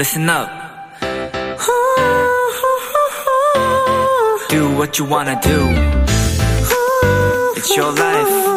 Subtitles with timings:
[0.00, 0.48] listen up.
[4.48, 5.58] Do what you wanna do.
[7.58, 8.50] It's your life.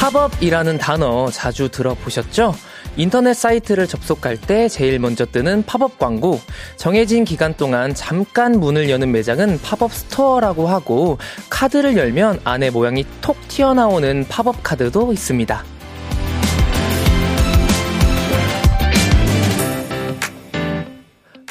[0.00, 2.54] 팝업이라는 단어 자주 들어보셨죠?
[2.96, 6.40] 인터넷 사이트를 접속할 때 제일 먼저 뜨는 팝업 광고.
[6.76, 11.18] 정해진 기간 동안 잠깐 문을 여는 매장은 팝업 스토어라고 하고
[11.48, 15.64] 카드를 열면 안에 모양이 톡 튀어나오는 팝업 카드도 있습니다.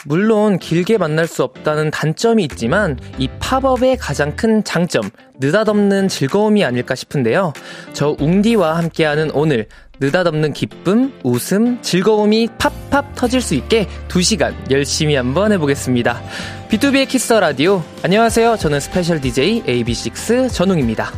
[0.05, 5.07] 물론 길게 만날 수 없다는 단점이 있지만 이 팝업의 가장 큰 장점,
[5.39, 7.53] 느닷없는 즐거움이 아닐까 싶은데요.
[7.93, 9.67] 저 웅디와 함께하는 오늘
[10.01, 16.21] 느닷없는 기쁨, 웃음, 즐거움이 팝팝 터질 수 있게 2시간 열심히 한번 해보겠습니다.
[16.69, 17.83] BTOB의 키스 더 라디오.
[18.03, 18.55] 안녕하세요.
[18.57, 21.11] 저는 special DJ AB6IX 전웅입니다.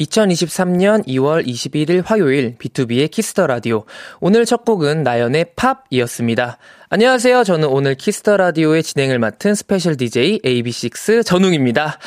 [0.00, 3.84] 2023년 2월 21일 화요일 BTOB의 키스 더 라디오.
[4.20, 6.56] 오늘 첫 곡은 나연의 POP이었습니다.
[6.88, 7.44] 안녕하세요.
[7.44, 11.98] 저는 오늘 키스 더 라디오의 진행을 맡은 special DJ AB6IX 전웅입니다.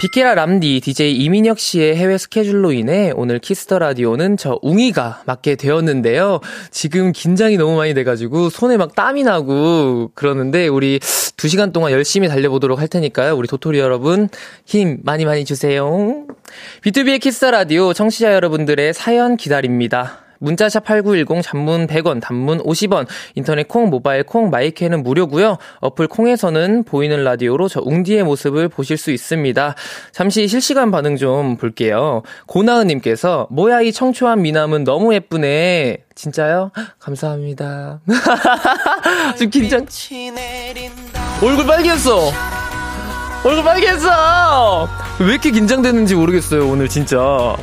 [0.00, 5.56] 비키라 람디 DJ 이민혁 씨의 해외 스케줄로 인해 오늘 키스 더 라디오는 저 웅이가 맡게
[5.56, 6.40] 되었는데요.
[6.70, 11.00] 지금 긴장이 너무 많이 돼가지고 손에 막 땀이 나고 그러는데 우리
[11.36, 13.36] 두 시간 동안 열심히 달려보도록 할 테니까요.
[13.36, 14.30] 우리 도토리 여러분
[14.64, 16.24] 힘 많이 많이 주세요.
[16.82, 20.29] BTOB의 키스 더 라디오 청취자 여러분들의 사연 기다립니다.
[20.40, 25.58] 문자샵 8910 장문 100원, 단문 50원, 인터넷 콩, 모바일 콩, 마이케이는 무료고요.
[25.80, 29.74] 어플 콩에서는 보이는 라디오로 저 웅디의 모습을 보실 수 있습니다.
[30.12, 32.22] 잠시 실시간 반응 좀 볼게요.
[32.46, 35.98] 고나은 님께서 뭐야 이 청초한 미남은 너무 예쁘네.
[36.14, 36.70] 진짜요?
[36.98, 38.00] 감사합니다.
[39.38, 39.86] 좀 긴장.
[41.42, 42.30] 얼굴 빨개졌어.
[43.44, 44.88] 얼굴 빨개졌어.
[45.20, 47.56] 왜 이렇게 긴장되는지 모르겠어요, 오늘 진짜.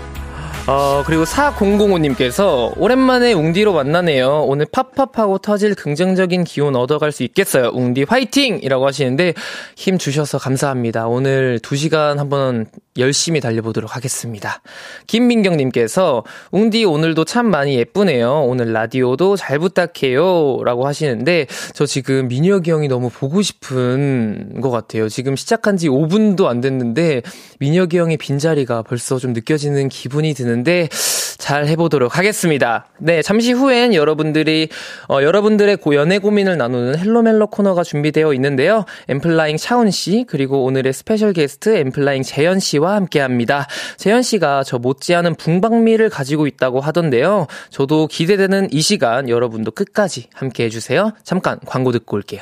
[0.70, 4.44] 어, 그리고 4005님께서 오랜만에 웅디로 만나네요.
[4.46, 7.70] 오늘 팝팝하고 터질 긍정적인 기운 얻어갈 수 있겠어요.
[7.74, 8.60] 웅디 화이팅!
[8.62, 9.34] 이라고 하시는데
[9.78, 11.08] 힘 주셔서 감사합니다.
[11.08, 12.66] 오늘 2시간 한번
[12.98, 14.62] 열심히 달려보도록 하겠습니다.
[15.06, 18.42] 김민경님께서 웅디 오늘도 참 많이 예쁘네요.
[18.42, 20.64] 오늘 라디오도 잘 부탁해요.
[20.66, 25.08] 라고 하시는데 저 지금 민혁이 형이 너무 보고 싶은 것 같아요.
[25.08, 27.22] 지금 시작한 지 5분도 안 됐는데
[27.60, 30.90] 민혁이 형의 빈자리가 벌써 좀 느껴지는 기분이 드는 있는데
[31.38, 32.88] 잘 해보도록 하겠습니다.
[32.98, 34.70] 네, 잠시 후엔 여러분들이
[35.10, 38.86] 어, 여러분들의 고 연애 고민을 나누는 헬로멜로 코너가 준비되어 있는데요.
[39.08, 43.68] 엔플라잉 차훈 씨 그리고 오늘의 special 게스트 엔플라잉 재현 씨와 함께합니다.
[43.98, 47.48] 재현 씨가 저 못지않은 붕방미를 가지고 있다고 하던데요.
[47.70, 51.12] 저도 기대되는 이 시간 여러분도 끝까지 함께해 주세요.
[51.24, 52.42] 잠깐 광고 듣고 올게요.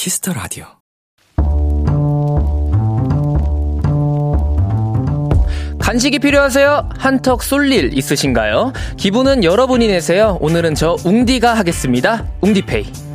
[0.00, 0.64] 키스 더 라디오.
[5.78, 6.88] 간식이 필요하세요?
[6.96, 8.72] 한턱 쏠 일 있으신가요?
[8.96, 10.38] 기분은 여러분이 내세요.
[10.40, 12.24] 오늘은 저 웅디가 하겠습니다.
[12.40, 13.09] 웅디페이.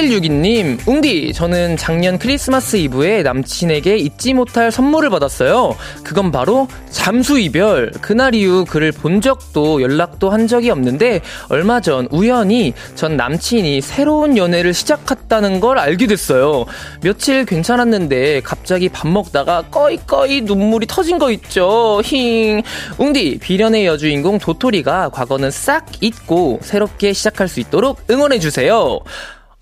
[0.00, 5.76] 1162님, 웅디, 저는 작년 크리스마스 이브에 남친에게 잊지 못할 선물을 받았어요.
[6.02, 7.90] 그건 바로 잠수 이별.
[8.00, 14.38] 그날 이후 그를 본 적도 연락도 한 적이 없는데, 얼마 전 우연히 전 남친이 새로운
[14.38, 16.64] 연애를 시작했다는 걸 알게 됐어요.
[17.02, 22.00] 며칠 괜찮았는데, 갑자기 밥 먹다가 꺼이꺼이 눈물이 터진 거 있죠.
[22.04, 22.62] 힝.
[22.96, 29.00] 웅디, 비련의 여주인공 도토리가 과거는 싹 잊고 새롭게 시작할 수 있도록 응원해주세요.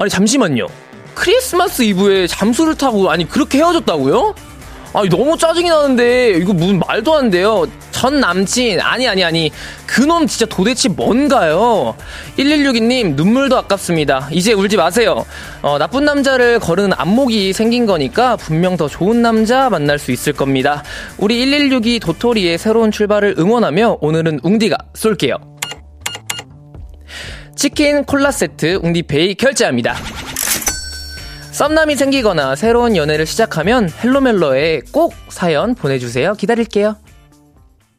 [0.01, 0.69] 아니 잠시만요.
[1.15, 4.33] 크리스마스 이브에 잠수를 타고 아니 그렇게 헤어졌다고요?
[4.95, 7.67] 아니 너무 짜증이 나는데 이거 무슨 말도 안 돼요.
[7.91, 9.51] 전 남친 아니 아니 아니
[9.87, 11.97] 그놈 진짜 도대체 뭔가요?
[12.39, 14.29] 1162님 눈물도 아깝습니다.
[14.31, 15.27] 이제 울지 마세요.
[15.63, 20.85] 어, 나쁜 남자를 거르는 안목이 생긴 거니까 분명 더 좋은 남자 만날 수 있을 겁니다.
[21.19, 25.58] 우리 1162 도토리의 새로운 출발을 응원하며 오늘은 웅디가 쏠게요.
[27.59, 29.97] 치킨 콜라 세트 웅디페이 결제합니다.
[31.51, 36.35] 썸남이 생기거나 새로운 연애를 시작하면 헬로멜로에 꼭 사연 보내주세요.
[36.35, 36.95] 기다릴게요.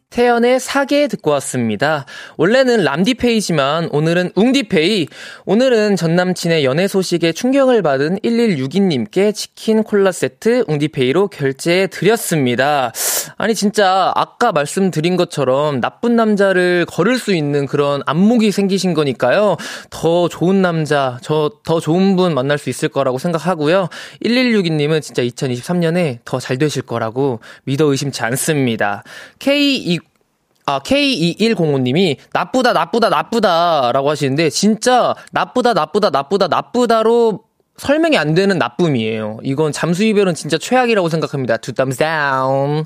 [0.09, 2.05] 태연의 사계 듣고 왔습니다.
[2.37, 5.07] 원래는 람디페이지만 오늘은 웅디페이.
[5.45, 12.91] 오늘은 전 남친의 연애 소식에 충격을 받은 1162님께 치킨 콜라 세트 웅디페이로 결제해 드렸습니다.
[13.37, 19.57] 아니 진짜 아까 말씀드린 것처럼 나쁜 남자를 거를 수 있는 그런 안목이 생기신 거니까요.
[19.91, 23.89] 더 좋은 남자, 저 더 좋은 분 만날 수 있을 거라고 생각하고요.
[24.23, 29.03] 1162님은 진짜 2023년에 더 잘 되실 거라고 믿어 의심치 않습니다.
[29.39, 29.98] K2
[30.69, 37.39] 아, K2105님이 나쁘다, 나쁘다, 나쁘다 라고 하시는데, 진짜 나쁘다, 나쁘다, 나쁘다, 나쁘다로
[37.77, 39.39] 설명이 안 되는 나쁨이에요.
[39.41, 41.57] 이건 잠수 이별은 진짜 최악이라고 생각합니다.
[41.57, 42.83] 두 thumbs down.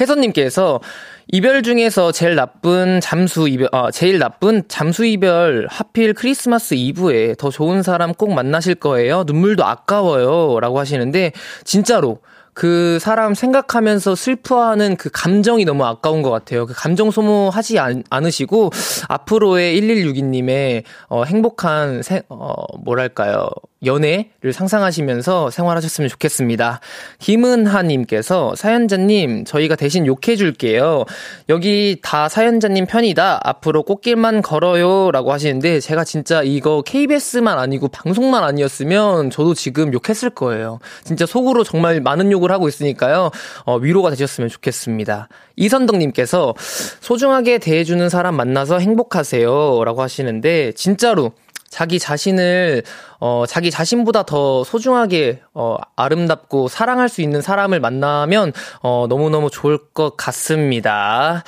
[0.00, 0.80] 혜선님께서
[1.28, 7.50] 이별 중에서 제일 나쁜 잠수 이별, 아, 제일 나쁜 잠수 이별 하필 크리스마스 이브에 더
[7.50, 9.22] 좋은 사람 꼭 만나실 거예요.
[9.24, 10.58] 눈물도 아까워요.
[10.58, 11.30] 라고 하시는데,
[11.64, 12.18] 진짜로.
[12.60, 16.66] 그 사람 생각하면서 슬퍼하는 그 감정이 너무 아까운 것 같아요.
[16.66, 18.68] 그 감정 소모하지 않, 으시고
[19.08, 22.52] 앞으로의 1162님의 어, 행복한 세, 어,
[22.84, 23.48] 뭐랄까요
[23.84, 26.80] 연애를 상상하시면서 생활하셨으면 좋겠습니다.
[27.18, 31.04] 김은하님께서 사연자님 저희가 대신 욕해줄게요.
[31.48, 33.40] 여기 다 사연자님 편이다.
[33.42, 40.30] 앞으로 꽃길만 걸어요 라고 하시는데 제가 진짜 이거 KBS만 아니고 방송만 아니었으면 저도 지금 욕했을
[40.30, 40.78] 거예요.
[41.04, 43.30] 진짜 속으로 정말 많은 욕을 하고 있으니까요.
[43.64, 45.28] 어, 위로가 되셨으면 좋겠습니다.
[45.56, 46.54] 이선덕님께서
[47.00, 51.32] 소중하게 대해주는 사람 만나서 행복하세요 라고 하시는데 진짜로
[51.70, 52.82] 자기 자신을
[53.20, 58.52] 어 자기 자신보다 더 소중하게 어 아름답고 사랑할 수 있는 사람을 만나면
[58.82, 61.44] 어 너무너무 좋을 것 같습니다.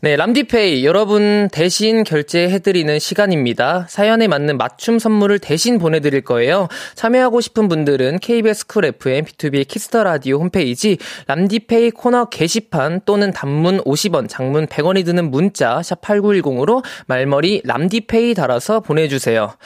[0.00, 3.86] 네, 람디페이 여러분 대신 결제해드리는 시간입니다.
[3.88, 6.68] 사연에 맞는 맞춤 선물을 대신 보내드릴 거예요.
[6.94, 13.32] 참여하고 싶은 분들은 KBS 쿨 FM BTOB 키스 더 라디오 홈페이지 람디페이 코너 게시판 또는
[13.32, 19.56] 단문 50원, 장문 100원이 드는 문자 샵 #8910으로 말머리 람디페이 달아서 보내주세요.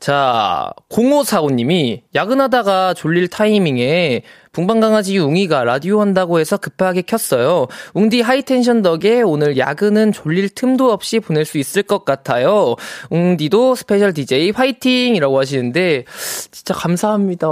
[0.00, 7.68] 자, 0545님이 야근하다가 졸릴 타이밍에 붕방강아지 웅이가 라디오 한다고 해서 급하게 켰어요.
[7.94, 12.76] 웅디 high tension 덕에 오늘 야근은 졸릴 틈도 없이 보낼 수 있을 것 같아요.
[13.10, 15.16] 웅디도 special DJ 화이팅!
[15.16, 16.04] 이라고 하시는데,
[16.50, 17.48] 진짜 감사합니다.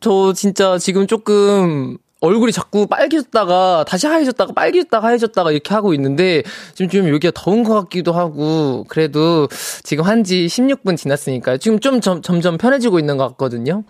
[0.00, 6.42] 저 진짜 지금 조금 얼굴이 자꾸 빨개졌다가 다시 하얘졌다가 빨개졌다가 하얘졌다가 이렇게 하고 있는데
[6.74, 9.48] 지금 좀 여기가 더운 것 같기도 하고 그래도
[9.82, 13.84] 지금 한 지 16분 지났으니까 지금 좀 점, 점점 편해지고 있는 것 같거든요.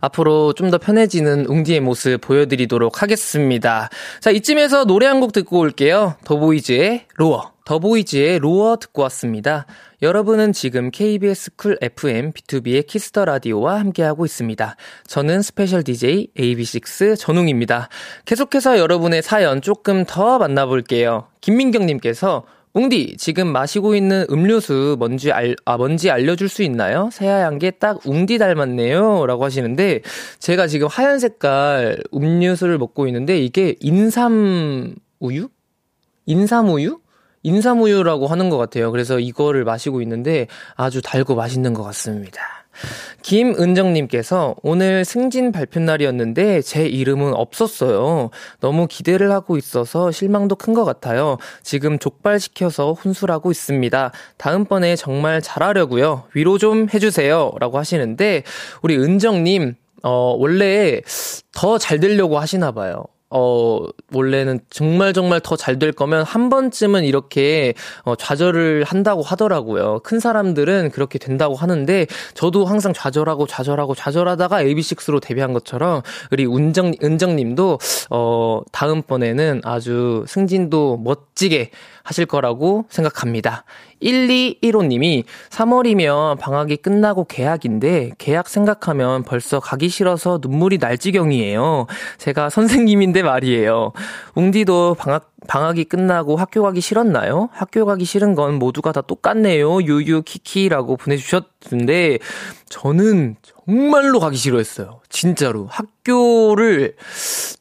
[0.00, 3.90] 앞으로 좀 더 편해지는 웅디의 모습 보여드리도록 하겠습니다.
[4.20, 6.16] 자, 이쯤에서 노래 한 곡 듣고 올게요.
[6.24, 7.52] 더보이즈의 ROAR.
[7.64, 9.66] 더보이즈의 ROAR 듣고 왔습니다.
[10.02, 14.74] 여러분은 지금 KBS 쿨 FM BTOB의 키스 더 라디오와 함께하고 있습니다.
[15.06, 17.88] 저는 special DJ AB6IX 전웅입니다.
[18.24, 21.28] 계속해서 여러분의 사연 조금 더 만나볼게요.
[21.40, 27.10] 김민경님께서 웅디, 지금 마시고 있는 음료수 뭔지 알, 아, 뭔지 알려줄 수 있나요?
[27.12, 29.26] 새하얀 게 딱 웅디 닮았네요.
[29.26, 30.00] 라고 하시는데,
[30.38, 35.48] 제가 지금 하얀 색깔 음료수를 먹고 있는데, 이게 인삼 우유?
[36.26, 37.00] 인삼 우유?
[37.42, 38.90] 인삼 우유라고 하는 것 같아요.
[38.90, 42.61] 그래서 이거를 마시고 있는데, 아주 달고 맛있는 것 같습니다.
[43.22, 48.30] 김은정님께서 오늘 승진 발표 날이었는데 제 이름은 없었어요.
[48.60, 51.36] 너무 기대를 하고 있어서 실망도 큰 것 같아요.
[51.62, 54.10] 지금 족발시켜서 혼술하고 있습니다.
[54.38, 56.24] 다음번에 정말 잘하려고요.
[56.34, 57.52] 위로 좀 해주세요.
[57.60, 58.42] 라고 하시는데
[58.80, 61.00] 우리 은정님 어, 원래
[61.54, 63.04] 더 잘 되려고 하시나 봐요.
[63.32, 67.74] 어, 원래는 정말 정말 더 잘 될 거면 한 번쯤은 이렇게
[68.04, 70.00] 어, 좌절을 한다고 하더라고요.
[70.04, 76.92] 큰 사람들은 그렇게 된다고 하는데 저도 항상 좌절하고 좌절하고 좌절하다가 AB6IX로 데뷔한 것처럼 우리 은정
[77.02, 77.78] 은정 님도
[78.10, 81.70] 어, 다음번에는 아주 승진도 멋지게
[82.02, 83.64] 하실 거라고 생각합니다.
[84.02, 91.86] 1215님이 3월이면 방학이 끝나고 개학인데 개학 생각하면 벌써 가기 싫어서 눈물이 날 지경이에요.
[92.18, 93.92] 제가 선생님인데 말이에요.
[94.34, 97.48] 웅디도 방학 방학이 끝나고 학교 가기 싫었나요?
[97.52, 99.82] 학교 가기 싫은 건 모두가 다 똑같네요.
[99.82, 102.18] 유유 키키라고 보내주셨는데
[102.68, 105.00] 저는 정말로 가기 싫어했어요.
[105.08, 106.94] 진짜로 학교를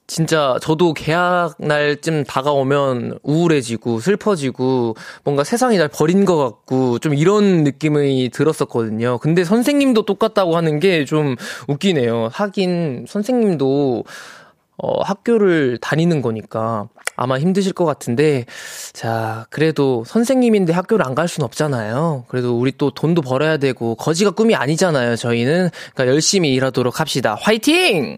[0.08, 7.64] 진짜 저도 개학 날쯤 다가오면 우울해지고 슬퍼지고 뭔가 세상이 날 버린 것 같고 좀 이런
[7.64, 9.20] 느낌이 들었었거든요.
[9.20, 11.36] 근데 선생님도 똑같다고 하는 게 좀
[11.68, 12.30] 웃기네요.
[12.32, 14.04] 하긴 선생님도
[14.78, 18.46] 어, 학교를 다니는 거니까 아마 힘드실 것 같은데,
[18.94, 22.26] 자, 그래도 선생님인데 학교를 안 갈 수는 없잖아요.
[22.30, 25.70] 그래도 우리 또 돈도 벌어야 되고, 거지가 꿈이 아니잖아요, 저희는.
[25.94, 27.38] 그러니까 열심히 일하도록 합시다.
[27.40, 28.18] 화이팅!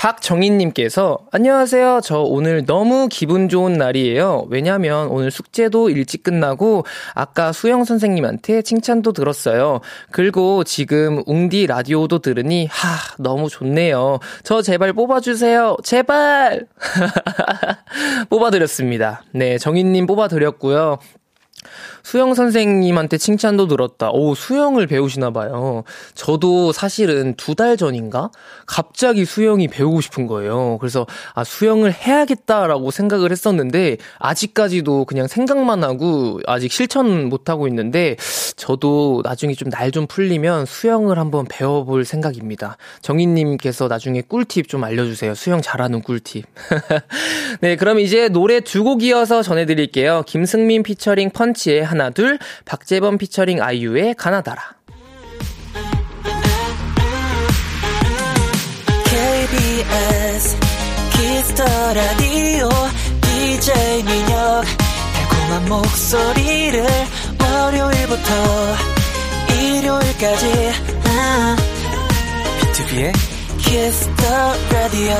[0.00, 2.00] 박정희님께서 안녕하세요.
[2.02, 4.46] 저 오늘 너무 기분 좋은 날이에요.
[4.48, 9.80] 왜냐면 오늘 숙제도 일찍 끝나고 아까 수영 선생님한테 칭찬도 들었어요.
[10.10, 14.20] 그리고 지금 웅디 라디오도 들으니 하 너무 좋네요.
[14.42, 15.76] 저 제발 뽑아주세요.
[15.84, 16.66] 제발
[18.30, 19.22] 뽑아드렸습니다.
[19.34, 20.98] 네 정희님 뽑아드렸고요.
[22.02, 24.10] 수영 선생님한테 칭찬도 들었다.
[24.12, 25.84] 오, 수영을 배우시나 봐요.
[26.14, 28.30] 저도 사실은 두 달 전인가?
[28.66, 30.78] 갑자기 수영이 배우고 싶은 거예요.
[30.80, 38.16] 그래서, 아, 수영을 해야겠다라고 생각을 했었는데, 아직까지도 그냥 생각만 하고, 아직 실천 못 하고 있는데,
[38.56, 42.76] 저도 나중에 좀 날 좀 풀리면 수영을 한번 배워볼 생각입니다.
[43.02, 45.34] 정희님께서 나중에 꿀팁 좀 알려주세요.
[45.34, 46.44] 수영 잘하는 꿀팁.
[47.60, 50.22] 네, 그럼 이제 노래 두 곡 이어서 전해드릴게요.
[50.26, 54.62] 김승민 피처링 펀치의 하나 둘, 박재범 피처링 아이유의 가나다라.
[59.06, 60.56] KBS
[61.10, 62.68] 키스 더 라디오
[63.22, 64.64] DJ 민혁
[65.14, 66.86] 달콤한 목소리를
[67.42, 68.76] 월요일부터
[69.52, 70.72] 일요일까지.
[71.06, 71.56] 아,
[72.60, 73.12] B2B의
[73.58, 75.14] 키스터 라디오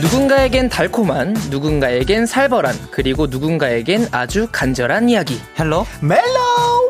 [0.00, 5.38] 누군가에겐 달콤한, 누군가에겐 살벌한, 그리고 누군가에겐 아주 간절한 이야기.
[5.58, 6.88] Hello 멜로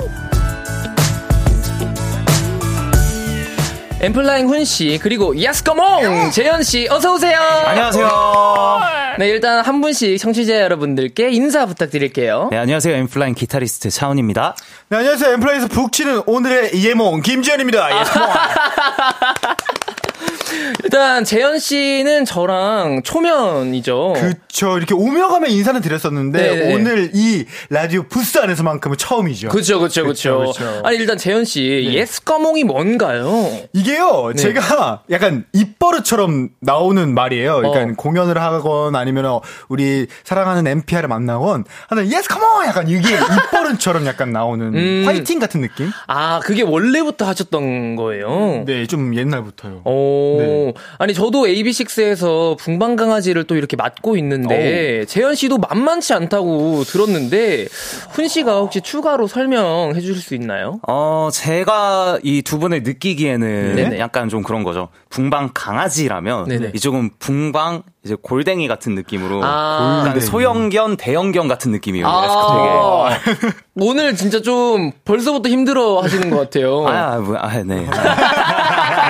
[4.02, 6.30] N.Flying 훈 씨, 그리고 Yes come on!
[6.30, 7.38] 재현 씨, 어서오세요!
[7.66, 8.80] 안녕하세요.
[9.18, 12.48] 네, 일단 한 분씩 청취자 여러분들께 인사 부탁드릴게요.
[12.50, 12.94] 네, 안녕하세요.
[12.94, 14.56] N.Flying 기타리스트 차훈입니다.
[14.88, 15.34] 네, 안녕하세요.
[15.34, 17.90] 엠플라이에서 북 치는 오늘의 이예몽 김재현입니다.
[18.00, 18.28] Yes, come on.
[20.84, 24.14] 일단 재현 씨는 저랑 초면이죠.
[24.16, 24.76] 그쵸.
[24.76, 26.74] 이렇게 오며 가며 인사는 드렸었는데 네네.
[26.74, 29.48] 오늘 이 라디오 부스 안에서만큼은 처음이죠.
[29.48, 30.38] 그쵸, 그쵸, 그쵸.
[30.40, 30.82] 그쵸, 그쵸.
[30.84, 33.50] 아니, 일단 재현 씨, Yes come on이 뭔가요?
[33.72, 34.42] 이게요, 네.
[34.42, 37.56] 제가 약간 입버릇처럼 나오는 말이에요.
[37.56, 37.94] 그러니까 어.
[37.96, 44.32] 공연을 하건 아니면 우리 사랑하는 N.Fia를 만나건 하는 Yes come on 약간 이게 입버릇처럼 약간
[44.32, 45.02] 나오는 음.
[45.06, 45.90] 화이팅 같은 느낌?
[46.06, 48.64] 아, 그게 원래부터 하셨던 거예요?
[48.66, 49.82] 네, 좀 옛날부터요.
[49.84, 50.74] 오, 네.
[50.98, 57.66] 아니 저도 AB6IX에서 붕방 강아지를 또 이렇게 맡고 있는데 재현 씨도 만만치 않다고 들었는데
[58.10, 60.80] 훈 씨가 혹시 추가로 설명해 주실 수 있나요?
[60.86, 63.98] 어, 제가 이 두 분을 느끼기에는 네네.
[64.00, 64.88] 약간 좀 그런 거죠.
[65.08, 66.72] 붕방 강아지라면 네네.
[66.74, 70.02] 이쪽은 붕방 이제 골댕이 같은 느낌으로 아.
[70.04, 70.20] 골댕이.
[70.20, 72.06] 소형견, 대형견 같은 느낌이에요.
[72.08, 73.10] 아,
[73.76, 76.84] 오늘 진짜 좀 벌써부터 힘들어 하시는 것 같아요.
[76.86, 76.96] 되게.
[76.96, 77.86] 아, 뭐, 아, 네.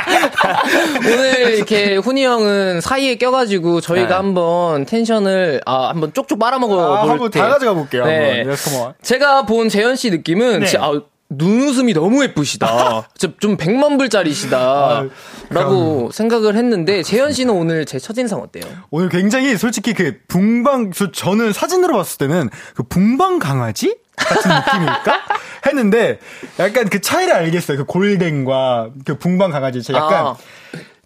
[1.06, 4.14] 오늘 이렇게 훈이 형은 사이에 껴가지고 저희가 네.
[4.14, 7.38] 한번 텐션을 아 한번 쪽쪽 빨아먹어 아, 볼 한번 때.
[7.40, 8.04] 다 가져가 볼게요.
[8.04, 8.42] 네.
[8.42, 8.94] 한번.
[9.02, 10.76] 제가 본 재현 씨 느낌은 네.
[10.78, 10.92] 아,
[11.30, 13.08] 눈웃음이 너무 예쁘시다.
[13.16, 15.04] 진짜 좀 100만 불짜리시다.
[15.50, 18.64] 아, 라고 생각을 했는데 재현 씨는 오늘 제 첫인상 어때요?
[18.90, 25.20] 오늘 굉장히 솔직히 그 붕방 저, 저는 사진으로 봤을 때는 그 붕방 강아지 같은 느낌일까
[25.66, 26.18] 했는데
[26.58, 27.78] 약간 그 차이를 알겠어요.
[27.78, 30.36] 그 골댕과 그 붕방 강아지 제가 약간 아.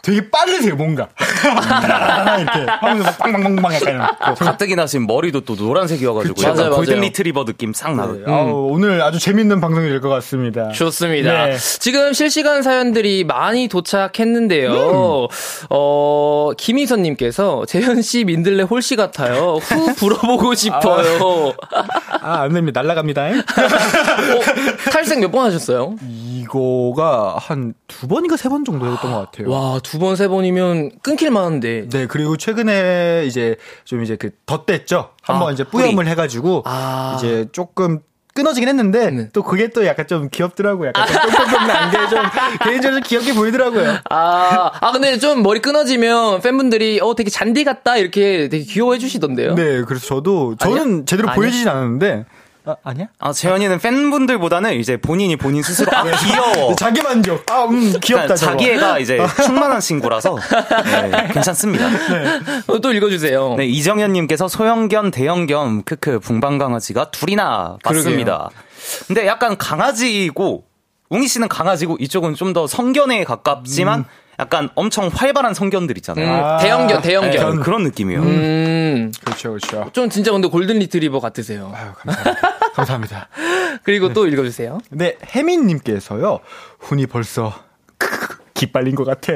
[0.05, 1.09] 되게 빠르세요 뭔가
[2.39, 4.09] 이렇게 하면서 막 빵빵빵빵 약간
[4.39, 6.49] 또 가뜩이나 지금 머리도 또 노란색이어가지고 그쵸.
[6.49, 7.01] 약간 맞아요, 골든.
[7.01, 8.13] 리트리버 느낌 싹 나고.
[8.15, 10.69] 네, 아우, 오늘 아주 재밌는 방송이 될 것 같습니다.
[10.71, 11.47] 좋습니다.
[11.47, 11.57] 네.
[11.57, 15.29] 지금 실시간 사연들이 많이 도착했는데요.
[15.71, 19.55] 어, 김희선님께서 재현 씨 민들레 홀씨 같아요.
[19.63, 21.53] 후 불어보고 싶어요.
[22.21, 22.83] 아, 안 됩니다.
[22.83, 23.23] 날라갑니다.
[23.23, 25.97] 어, 탈색 몇 번 하셨어요?
[26.03, 29.51] 이거가 한 두 번인가 세 번 정도 했던 것 같아요.
[29.51, 31.89] 와, 두 번, 세 번이면 끊길 만한데.
[31.89, 35.11] 네, 그리고 최근에 이제 좀 이제 그 덧댔죠.
[35.23, 37.15] 한번 아, 이제 뿌염을 해가지고 아.
[37.19, 38.01] 이제 조금
[38.35, 39.29] 끊어지긴 했는데 네.
[39.33, 40.89] 또 그게 또 약간 좀 귀엽더라고요.
[40.89, 42.19] 약간 좀 뿅뿅뿅 난게 좀
[42.65, 43.99] 개인적으로 좀 귀엽게 보이더라고요.
[44.11, 49.55] 아, 아, 근데 좀 머리 끊어지면 팬분들이, 어, 되게 잔디 같다, 이렇게 되게 귀여워해 주시던데요?
[49.55, 51.03] 네, 그래서 저도 저는 아니야?
[51.07, 51.37] 제대로 아니야?
[51.37, 52.25] 보여지진 않았는데
[52.67, 53.07] 아, 아니야?
[53.19, 56.69] 아, 재현이는 팬분들보다는 이제 본인이 본인 스스로 아, 귀여워.
[56.71, 57.45] 네, 자기 만족.
[57.51, 58.01] 아, 음, 귀엽다.
[58.01, 58.53] 그러니까 저거.
[58.53, 60.37] 자기애가 이제 충만한 친구라서
[61.11, 61.87] 네, 괜찮습니다.
[62.67, 63.57] 어, 또 읽어주세요.
[63.57, 68.49] 네, 이정현님께서 소형견, 대형견, 크크, 붕방강아지가 둘이나 봤습니다.
[69.07, 70.65] 근데 약간 강아지고,
[71.11, 74.07] 웅이 씨는 강아지고, 이쪽은 좀 더 성견에 가깝지만,
[74.39, 76.45] 약간 엄청 활발한 성견들 음, 있잖아요.
[76.45, 76.57] 아.
[76.59, 77.61] 대형견, 네, 대형견.
[77.61, 78.21] 그런 느낌이에요.
[78.23, 79.91] 음, 그렇죠, 그렇죠.
[79.93, 81.73] 좀 진짜 근데 골든 리트리버 같으세요.
[81.75, 82.49] 아유, 감사합니다.
[82.75, 83.29] 감사합니다.
[83.85, 84.81] 그리고 또 읽어주세요.
[84.91, 86.41] 네, 혜민님께서요,
[86.81, 87.53] 훈이 벌써,
[88.55, 89.33] 기빨린 것 같아.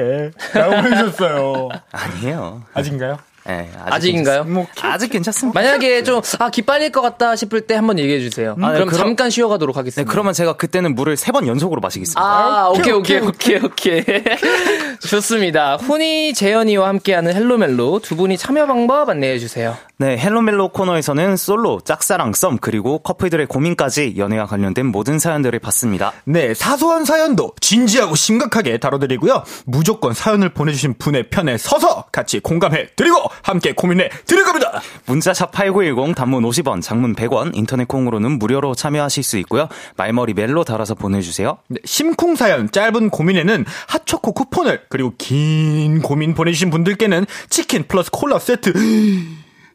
[0.53, 1.69] 라고 해주셨어요.
[1.91, 2.63] 아니에요.
[2.73, 3.17] 아직인가요?
[3.49, 4.43] 네, 아직 인가요?
[4.43, 4.43] 괜찮습니다.
[4.53, 5.59] 뭐, 아직 괜찮습니다.
[5.59, 8.55] 만약에 좀, 아, 기빨릴 것 같다 싶을 때 한번 얘기해 주세요.
[8.61, 10.11] 아, 네, 그럼 그럼- 잠깐 쉬어가도록 네, 하겠습니다.
[10.11, 12.21] 그러면 제가 그때는 물을 세 번 연속으로 마시겠습니다.
[12.21, 14.03] 아, 오케이, 오케이, 오케이, 오케이.
[15.07, 15.75] 좋습니다.
[15.77, 19.75] 훈이, 재현이와 함께하는 Hello 멜로 두 분이 참여 방법 안내해 주세요.
[19.97, 26.13] 네, Hello 멜로 코너에서는 솔로, 짝사랑, 썸, 그리고 커플들의 고민까지 연애와 관련된 모든 사연들을 봤습니다.
[26.25, 29.43] 네, 사소한 사연도 진지하고 심각하게 다뤄드리고요.
[29.65, 34.81] 무조건 사연을 보내주신 분의 편에 서서 같이 공감해 드리고 함께 고민해 드릴 겁니다.
[35.05, 39.67] 문자샵 8910 단문 50원, 장문 100원, 인터넷 콩으로는 무료로 참여하실 수 있고요.
[39.97, 41.57] 말머리 멜로 달아서 보내주세요.
[41.67, 48.39] 네, 심쿵 사연, 짧은 고민에는 핫초코 쿠폰을, 그리고 긴 고민 보내주신 분들께는 치킨 플러스 콜라
[48.39, 48.73] 세트,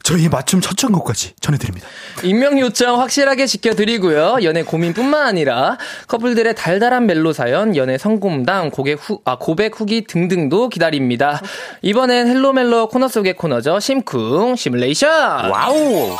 [0.04, 1.88] 저희 맞춤 초청곡까지 전해드립니다.
[2.22, 4.36] 익명 요청 확실하게 지켜드리고요.
[4.42, 10.68] 연애 고민뿐만 아니라 커플들의 달달한 멜로 사연, 연애 성공담, 고백 후, 아, 고백 후기 등등도
[10.68, 11.40] 기다립니다.
[11.80, 13.80] 이번엔 Hello 멜로 코너 속의 코너죠.
[13.80, 15.50] 심쿵 시뮬레이션.
[15.50, 16.14] 와우!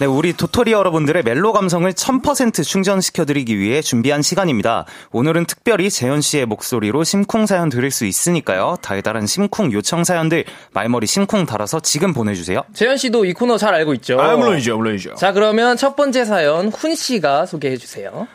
[0.00, 4.86] 네, 우리 도토리 여러분들의 멜로 감성을 1000% 충전시켜드리기 위해 준비한 시간입니다.
[5.12, 8.78] 오늘은 특별히 재현 씨의 목소리로 심쿵 사연 들을 수 있으니까요.
[8.80, 12.62] 달달한 심쿵 요청 사연들 말머리 심쿵 달아서 지금 보내주세요.
[12.72, 14.18] 재현 씨도 이 코너 잘 알고 있죠?
[14.18, 15.16] 아, 물론이죠, 물론이죠.
[15.16, 18.26] 자, 그러면 첫 번째 사연 훈 씨가 소개해 주세요.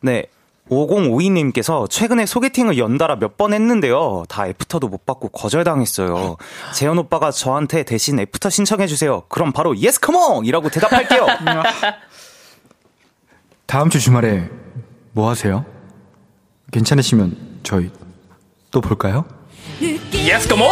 [0.00, 0.26] 네.
[0.70, 4.24] 5052님께서 최근에 소개팅을 연달아 몇 번 했는데요.
[4.28, 6.36] 다 애프터도 못 받고 거절당했어요.
[6.74, 9.22] 재현 오빠가 저한테 대신 애프터 신청해주세요.
[9.28, 10.44] 그럼 바로 Yes come on!
[10.46, 11.26] 이라고 대답할게요.
[13.66, 14.48] 다음 주 주말에
[15.12, 15.64] 뭐 하세요?
[16.72, 17.90] 괜찮으시면 저희
[18.70, 19.24] 또 볼까요?
[19.80, 20.70] Yes come on!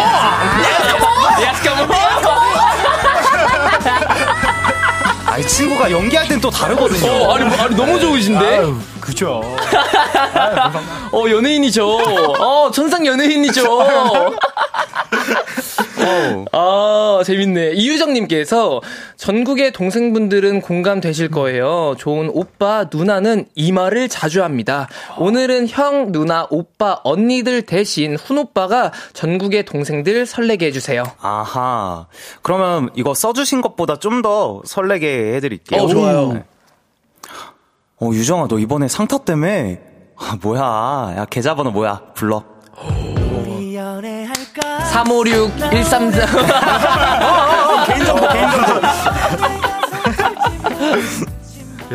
[1.40, 1.88] Yes come on!
[5.30, 7.08] 아이, 친구가 연기할 땐 또 다르거든요.
[7.08, 8.62] 어, 아니, 아니, 너무 좋으신데?
[9.00, 9.40] 그죠.
[11.12, 11.86] 어, 연예인이죠.
[11.88, 13.62] 어, 천상 연예인이죠.
[16.90, 17.72] 아, 재밌네.
[17.74, 18.80] 이유정님께서
[19.16, 21.94] 전국의 동생분들은 공감되실 거예요.
[21.98, 24.88] 좋은 오빠, 누나는 이 말을 자주 합니다.
[25.18, 31.04] 오늘은 형, 누나, 오빠, 언니들 대신 훈 오빠가 전국의 동생들 설레게 해주세요.
[31.20, 32.06] 아하.
[32.42, 35.80] 그러면 이거 써주신 것보다 좀 더 설레게 해드릴게요.
[35.80, 36.32] 어, 좋아요.
[36.34, 36.44] 네.
[38.02, 39.80] 어, 유정아, 너 이번에 상타 때문에,
[40.18, 41.14] 아, 뭐야.
[41.16, 42.02] 야, 계좌번호 뭐야.
[42.14, 42.44] 불러.
[44.92, 45.50] 356
[45.84, 46.26] 133
[47.86, 48.80] 개인정보, 개인정보.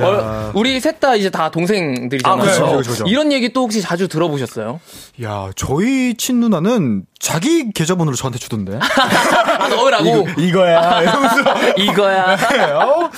[0.02, 2.40] 어, 우리 셋 다 이제 다 동생들이잖아요.
[2.40, 3.06] 아, 그렇죠, 그렇죠, 그렇죠.
[3.08, 4.80] 이런 얘기 또 혹시 자주 들어보셨어요?
[5.24, 8.80] 야, 저희 친 누나는 자기 계좌번호를 저한테 주던데.
[9.60, 10.28] 아, 넣으라고?
[10.38, 11.02] 이거 야.
[11.02, 11.42] 이러면서.
[11.78, 12.38] 이거야.
[12.82, 13.10] 어?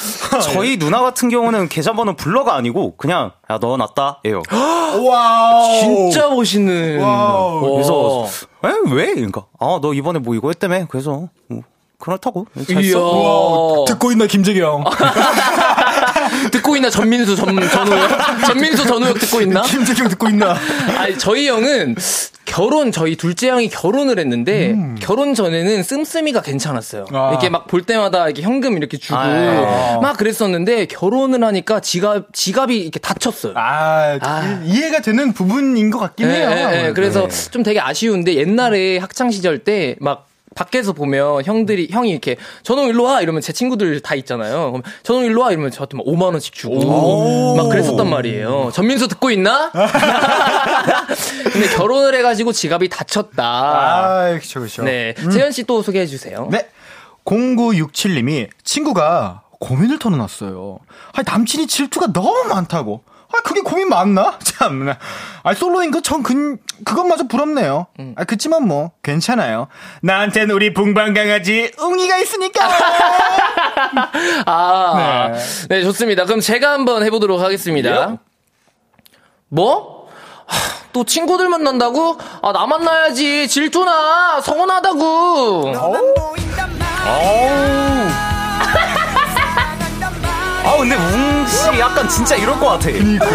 [0.42, 4.22] 저희 누나 같은 경우는 계좌번호 불러가 아니고, 그냥, 야, 넣어놨다.
[4.26, 4.42] 예요.
[4.52, 5.80] 와우.
[5.80, 7.00] 진짜 멋있는.
[7.02, 7.64] 와우.
[7.64, 7.72] 와.
[7.72, 8.26] 그래서,
[8.66, 8.70] 에?
[8.92, 9.14] 왜?
[9.14, 10.86] 그러니까, 아, 너 이번에 뭐 이거 했다며?
[10.90, 11.62] 그래서, 뭐,
[12.00, 12.46] 그렇다고.
[12.68, 12.94] 잘 이야.
[12.94, 13.02] 써.
[13.02, 14.84] 와, 듣고 있나, 김재경.
[16.52, 18.10] 듣고 있나 전민수 전 전우혁
[18.46, 19.62] 전민수 전우혁 듣고 있나?
[19.64, 20.56] 김재경 듣고 있나.
[20.98, 21.96] 아니 저희 형은
[22.46, 27.06] 결혼 저희 둘째 형이 결혼을 했는데 결혼 전에는 씀씀이가 괜찮았어요.
[27.14, 27.30] 아.
[27.32, 30.00] 이렇게 막 볼 때마다 이렇게 현금 이렇게 주고 아.
[30.02, 33.54] 막 그랬었는데 결혼을 하니까 지갑 지갑이 이렇게 닫혔어요.
[33.58, 34.62] 아, 아.
[34.64, 36.50] 이- 이해가 되는 부분인 것 같긴 네, 해요.
[36.50, 36.94] 네, 네.
[36.94, 40.27] 그래서 좀 되게 아쉬운데 옛날에 학창 시절 때 막
[40.58, 44.72] 밖에서 보면 형들이 형이 이렇게 전홍 일로 와 이러면 제 친구들 다 있잖아요.
[44.72, 48.72] 그럼 전홍 일로 와 이러면 저한테 막 5만 원씩 주고 막 그랬었단 말이에요.
[48.74, 49.72] 전민수 듣고 있나?
[51.54, 53.44] 근데 결혼을 해가지고 지갑이 닫혔다.
[53.44, 54.84] 아, 그쵸, 그쵸.
[54.84, 56.48] 네, 재현 씨 또 소개해 주세요.
[56.50, 56.68] 네.
[57.26, 60.80] 0967님이 친구가 고민을 털어놨어요.
[61.14, 63.02] 아니, 남친이 질투가 너무 많다고.
[63.34, 64.38] 아, 그게 고민 맞나?
[64.44, 64.98] 참나.
[65.44, 67.88] 아, 솔로인 거 전 그, 그것마저 부럽네요.
[68.16, 69.68] 아, 그치만 뭐, 괜찮아요.
[70.02, 72.70] 나한텐 우리 붕방 강아지 웅이가 있으니까.
[74.46, 75.40] 아, 네.
[75.70, 75.84] 네.
[75.84, 76.26] 좋습니다.
[76.26, 77.90] 그럼 제가 한번 해보도록 하겠습니다.
[78.12, 78.18] 예.
[79.50, 80.08] 뭐?
[80.46, 80.58] 하,
[80.94, 82.18] 또 친구들 만난다고?
[82.42, 83.48] 아, 나 만나야지.
[83.50, 84.42] 질투나.
[84.42, 85.74] 서운하다고.
[90.68, 92.92] 아, 근데 웅씨 약간 진짜 이럴 것 같아.
[92.92, 93.26] 그니까.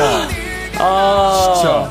[0.79, 1.91] 아, 진짜.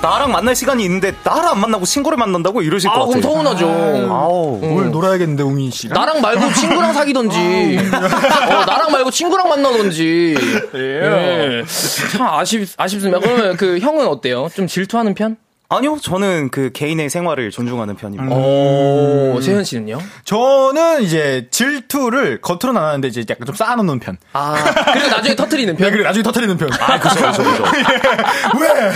[0.00, 3.32] 나랑 만날 시간이 있는데, 나랑 안 만나고 친구를 만난다고 이러실 아, 것 그럼 같아.
[3.32, 3.66] 서운하죠.
[4.12, 4.60] 아우.
[4.62, 5.98] 오늘 놀아야겠는데, 웅이 씨랑.
[5.98, 7.38] 나랑 말고 친구랑 사귀던지,
[7.92, 10.36] 어, 나랑 말고 친구랑 만나던지.
[10.74, 11.64] 예.
[12.12, 13.18] 참 아쉽, 아쉽습니다.
[13.20, 14.48] 그러면 그 형은 어때요?
[14.54, 15.36] 좀 질투하는 편?
[15.70, 18.34] 아니요, 저는 그 개인의 생활을 존중하는 편입니다.
[18.34, 19.98] 오, 세현 씨는요?
[20.24, 24.16] 저는 이제 질투를 겉으로는 안 하는데, 이제 약간 좀 쌓아놓는 편.
[24.32, 24.54] 아,
[24.94, 25.90] 그리고 나중에 터트리는 네, 편?
[25.90, 26.70] 그리고 나중에 터트리는 편.
[26.72, 27.64] 아, 그죠, 그죠, 그죠.
[28.58, 28.92] 왜?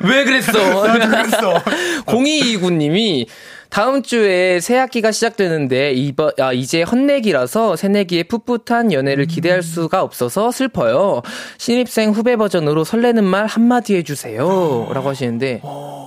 [0.00, 0.86] 왜 그랬어?
[0.86, 1.54] 나한테 그랬어.
[2.06, 3.26] 0229님이
[3.70, 10.50] 다음 주에 새 학기가 시작되는데 이번 아, 이제 헛내기라서 새내기의 풋풋한 연애를 기대할 수가 없어서
[10.50, 11.22] 슬퍼요.
[11.58, 15.60] 신입생 후배 버전으로 설레는 말 한마디 해주세요라고 하시는데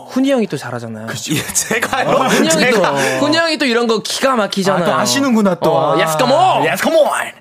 [0.10, 1.08] 훈이 형이 또 잘하잖아요.
[1.08, 2.10] 예, 제가요.
[2.10, 4.84] 어, 훈이 형이 또 제가 훈이 형이 또 이런 거 기가 막히잖아요.
[4.84, 5.72] 아, 또 아시는구나, 또.
[5.72, 5.98] 어, 아.
[5.98, 6.68] yes, come on.
[6.68, 7.32] Yes, come on.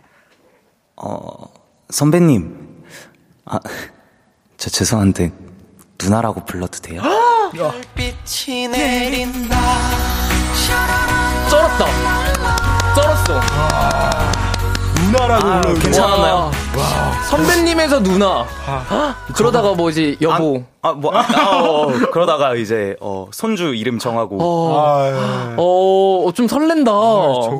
[1.88, 2.84] 선배님.
[3.46, 3.58] 아,
[4.58, 5.32] 저 죄송한데
[6.02, 7.00] 누나라고 불러도 돼요?
[7.52, 9.56] 빛이 내린다
[11.50, 11.86] 쩔었다.
[12.94, 13.40] 쩔었어.
[15.06, 16.50] 누나라고 아, 괜찮았나요?
[16.78, 17.22] 와.
[17.28, 18.46] 선배님에서 누나.
[19.34, 20.62] 그러다가 뭐지 여보.
[20.82, 21.22] 아, 뭐, 아,
[21.62, 24.38] 어, 그러다가 이제, 어, 손주 이름 정하고.
[24.40, 26.92] 어, 아, 어, 좀 설렌다.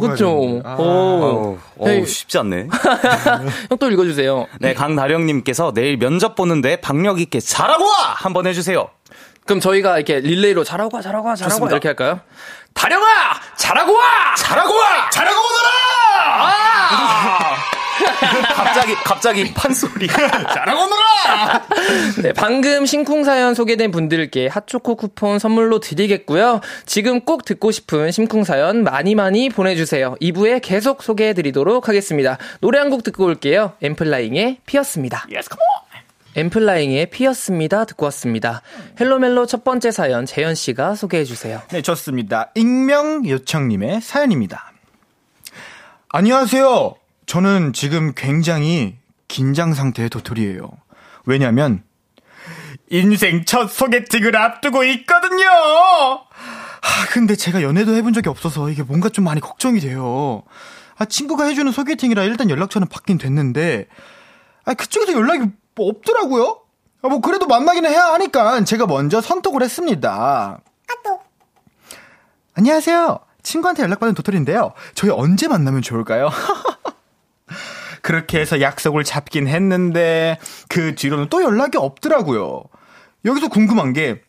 [0.01, 0.61] 그쵸?
[0.65, 0.77] 아.
[0.79, 0.79] 어.
[0.79, 2.05] 어, 어, 네.
[2.07, 2.69] 쉽지 않네.
[3.69, 4.47] 형 또 읽어주세요.
[4.61, 7.91] 네, 강다령님께서 내일 면접 보는데 박력 있게 잘하고 와!
[8.15, 8.89] 한번 해주세요.
[9.47, 11.75] 그럼 저희가 이렇게 릴레이로 잘하고 와, 잘하고 와, 잘하고 와 좋습니다.
[11.77, 12.21] 이렇게 할까요?
[12.75, 13.07] 다령아!
[13.57, 14.35] 잘하고 와!
[14.37, 15.11] 잘하고 와!
[15.11, 15.71] 잘하고 오너라!
[18.55, 20.07] 갑자기, 갑자기 판소리.
[20.09, 21.67] 잘하고 오너라!
[22.23, 26.61] 네, 방금 심쿵 사연 소개된 분들께 핫초코 쿠폰 선물로 드리겠고요.
[26.87, 30.17] 지금 꼭 듣고 싶은 심쿵 사연 많이 많이 보내주세요.
[30.21, 32.39] 2부에 계속 소개해드리도록 하겠습니다.
[32.61, 33.73] 노래 한 곡 듣고 올게요.
[33.83, 35.27] 엠플라잉의 피었습니다.
[36.37, 37.85] 엠플라잉의 피었습니다.
[37.87, 38.63] 듣고 왔습니다.
[39.01, 41.61] 헬로멜로 첫 번째 사연 재현 씨가 소개해 주세요.
[41.71, 42.51] 네, 좋습니다.
[42.55, 44.73] 익명 요청님의 사연입니다.
[46.09, 46.95] 안녕하세요.
[47.27, 48.97] 저는 지금 굉장히
[49.29, 50.71] 긴장 상태의 도토리예요.
[51.27, 51.83] 왜냐면
[52.91, 55.49] 인생 첫 소개팅을 앞두고 있거든요.
[55.49, 60.43] 아, 근데 제가 연애도 해본 적이 없어서 이게 뭔가 좀 많이 걱정이 돼요.
[60.97, 63.87] 아, 친구가 해주는 소개팅이라 일단 연락처는 받긴 됐는데,
[64.65, 65.47] 아, 그쪽에서 연락이
[65.81, 66.61] 뭐 없더라고요?
[67.03, 70.61] 아, 뭐, 그래도 만나기는 해야 하니까 제가 먼저 선톡을 했습니다.
[72.53, 73.21] 안녕하세요.
[73.43, 74.75] 친구한테 연락받은 도토리인데요.
[74.95, 76.29] 저희 언제 만나면 좋을까요?
[78.03, 80.39] 그렇게 해서 약속을 잡긴 했는데,
[80.69, 82.65] 그 뒤로는 또 연락이 없더라고요.
[83.25, 84.21] 여기서 궁금한 게,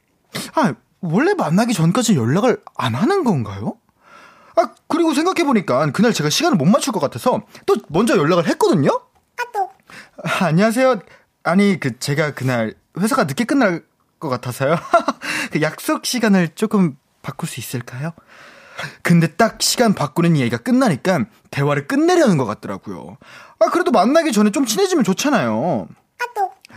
[0.56, 3.76] 아, 원래 만나기 전까지 연락을 안 하는 건가요?
[4.56, 9.02] 아, 그리고 생각해보니까 그날 제가 시간을 못 맞출 것 같아서 또 먼저 연락을 했거든요?
[10.24, 11.00] 아, 안녕하세요.
[11.44, 13.84] 아니, 그, 제가 그날 회사가 늦게 끝날
[14.20, 14.76] 것 같아서요.
[15.52, 18.12] 그 약속 시간을 조금 바꿀 수 있을까요?
[19.04, 23.18] 근데 딱 시간 바꾸는 얘기가 끝나니까 대화를 끝내려는 것 같더라고요.
[23.60, 25.88] 아, 그래도 만나기 전에 좀 친해지면 좋잖아요.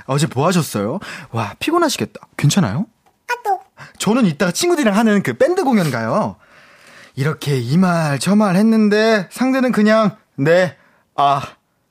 [0.06, 0.98] 어제 뭐 하셨어요?
[1.30, 2.20] 와, 피곤하시겠다.
[2.36, 2.86] 괜찮아요?
[3.98, 6.36] 저는 이따가 친구들이랑 하는 그 밴드 공연 가요.
[7.16, 10.76] 이렇게 이 말 저 말 했는데 상대는 그냥 네,
[11.16, 11.42] 아,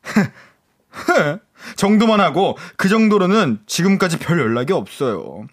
[1.76, 5.45] 정도만 하고 그 정도로는 지금까지 별 연락이 없어요.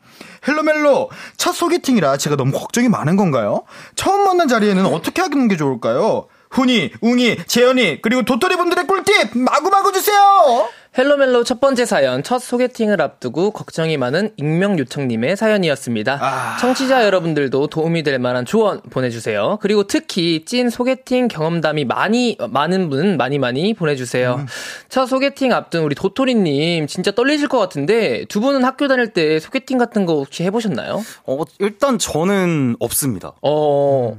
[0.47, 3.65] Hello 멜로 첫 소개팅이라 제가 너무 걱정이 많은 건가요?
[3.95, 6.27] 처음 만난 자리에는 어떻게 하는 게 좋을까요?
[6.51, 10.69] 훈이, 웅이, 재현이 그리고 도토리 분들의 꿀팁 마구마구 주세요.
[10.99, 16.19] Hello 멜로 첫 번째 사연, 첫 소개팅을 앞두고 걱정이 많은 익명 요청님의 사연이었습니다.
[16.21, 16.57] 아.
[16.59, 19.59] 청취자 여러분들도 도움이 될 만한 조언 보내주세요.
[19.63, 24.37] 그리고 특히 찐 소개팅 경험담이 많이, 많은 분 많이 많이 보내주세요.
[24.41, 24.47] 음.
[24.89, 29.79] 첫 소개팅 앞둔 우리 도토리님 진짜 떨리실 것 같은데 두 분은 학교 다닐 때 소개팅
[29.79, 31.05] 같은 거 혹시 해보셨나요?
[31.25, 33.33] 어, 일단 저는 없습니다.
[33.43, 34.17] 어,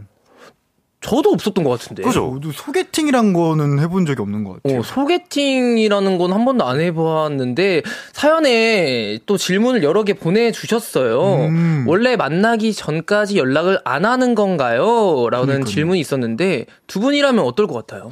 [1.01, 2.03] 저도 없었던 것 같은데.
[2.03, 2.31] 그죠?
[2.39, 4.79] 저도 소개팅이란 거는 해본 적이 없는 것 같아요.
[4.79, 7.81] 어, 소개팅이라는 건 한 번도 안 해보았는데
[8.13, 11.47] 사연에 또 질문을 여러 개 보내주셨어요.
[11.47, 11.85] 음.
[11.87, 15.27] 원래 만나기 전까지 연락을 안 하는 건가요?
[15.29, 18.11] 라는 질문이 있었는데 두 분이라면 어떨 것 같아요?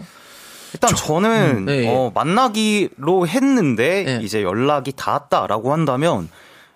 [0.73, 1.87] 일단 저는 네.
[1.87, 4.19] 어, 만나기로 했는데 네.
[4.23, 6.27] 이제 연락이 닿았다라고 한다면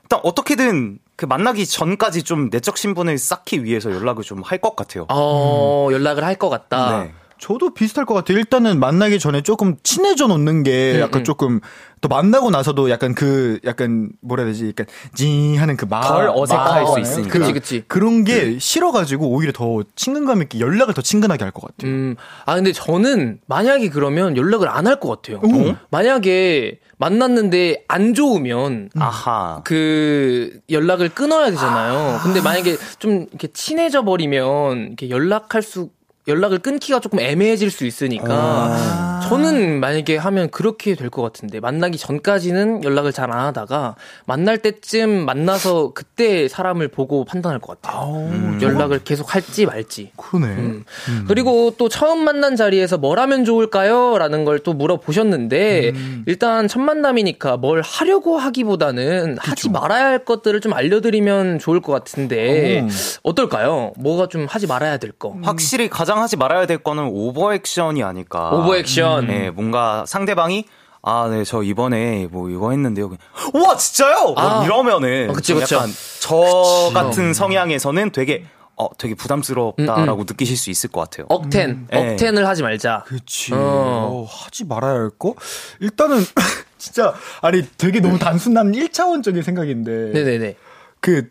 [0.03, 5.05] 일단 어떻게든 그 만나기 전까지 좀 내적 신분을 쌓기 위해서 연락을 좀 할 것 같아요.
[5.09, 7.03] 어, 연락을 할 것 같다.
[7.03, 7.11] 네.
[7.39, 8.37] 저도 비슷할 것 같아요.
[8.37, 11.23] 일단은 만나기 전에 조금 친해져 놓는 게 음, 약간 음.
[11.25, 11.59] 조금
[11.99, 14.69] 또 만나고 나서도 약간 그 약간 뭐라 해야 되지?
[14.69, 17.29] 약간 징 하는 그 마, 덜 어색할 마- 수 있으니까.
[17.33, 17.83] 그- 그치, 그치.
[17.87, 21.91] 그런 게 싫어가지고 오히려 더 친근감 있게 연락을 더 친근하게 할 것 같아요.
[21.91, 25.41] 음, 아, 근데 저는 만약에 그러면 연락을 안 할 것 같아요.
[25.43, 25.75] 오.
[25.91, 29.59] 만약에 만났는데 안 좋으면 아하.
[29.65, 32.21] 그 연락을 끊어야 되잖아요.
[32.23, 35.89] 근데 만약에 좀 이렇게 친해져 버리면 이렇게 연락할 수
[36.27, 39.19] 연락을 끊기가 조금 애매해질 수 있으니까 아.
[39.27, 45.25] 저는 만약에 하면 그렇게 될 것 같은데 만나기 전까지는 연락을 잘 안 하다가 만날 때쯤
[45.25, 48.27] 만나서 그때 사람을 보고 판단할 것 같아요.
[48.31, 48.59] 음.
[48.61, 50.11] 연락을 계속 할지 말지.
[50.17, 50.47] 그러네.
[50.47, 50.83] 음.
[51.09, 51.25] 음.
[51.27, 54.17] 그리고 또 처음 만난 자리에서 뭘 하면 좋을까요?
[54.17, 56.23] 라는 걸 또 물어보셨는데 음.
[56.27, 59.51] 일단 첫 만남이니까 뭘 하려고 하기보다는 그쵸.
[59.51, 62.87] 하지 말아야 할 것들을 좀 알려드리면 좋을 것 같은데 오.
[63.29, 63.93] 어떨까요?
[63.97, 65.35] 뭐가 좀 하지 말아야 될 거.
[65.41, 68.51] 확실히 가장 가장 하지 말아야 될 거는 오버액션이 아닐까.
[68.51, 69.25] 오버액션.
[69.25, 70.65] 네, 뭔가 상대방이
[71.01, 73.09] 아, 네, 저 이번에 뭐 이거 했는데요.
[73.53, 74.25] 와, 진짜요?
[74.25, 74.63] 뭐 아.
[74.63, 75.73] 이러면은 어, 그치, 그치.
[75.73, 76.93] 약간 저 그치.
[76.93, 78.45] 같은 성향에서는 되게
[78.75, 80.25] 어, 되게 부담스럽다라고 음, 음.
[80.27, 81.25] 느끼실 수 있을 것 같아요.
[81.29, 81.87] 억텐, 음.
[81.91, 82.47] 억텐을 네.
[82.47, 83.03] 하지 말자.
[83.07, 83.53] 그치.
[83.53, 83.57] 어.
[83.57, 85.33] 어, 하지 말아야 할 거?
[85.79, 86.23] 일단은,
[86.77, 90.11] 진짜, 아니, 되게 너무 단순한 1차원적인 생각인데.
[90.13, 90.55] 네네네.
[91.01, 91.29] 그,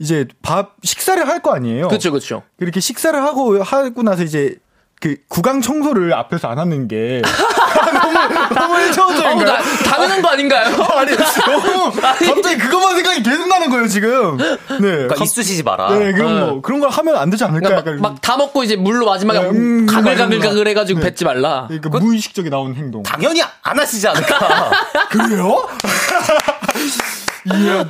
[0.00, 1.88] 이제 밥 식사를 할 거 아니에요.
[1.88, 2.42] 그렇죠, 그렇죠.
[2.60, 4.56] 이렇게 식사를 하고 하고 나서 이제
[5.00, 7.22] 그 구강 청소를 앞에서 안 하는 게
[8.02, 9.54] 너무 너무 일차원적인가요?
[9.54, 10.74] 어, 당연한 거 아닌가요?
[10.96, 14.36] 아니 너무 갑자기 그것만 생각이 계속 나는 거예요 지금.
[14.36, 15.90] 네, 그러니까 있으시지 마라.
[15.96, 16.46] 네, 그런 어.
[16.46, 17.82] 뭐 그런 걸 하면 안 되지 않을까?
[17.84, 21.06] 그러니까 막다 먹고 이제 물로 마지막에 네, 음, 가글가글가글 해가지고 네.
[21.06, 21.66] 뱉지 말라.
[21.68, 23.04] 그러니까 그, 무의식적인 나온 행동.
[23.04, 24.70] 당연히 안 하시지 않을까?
[25.10, 25.68] 그래요?
[27.54, 27.84] 이야.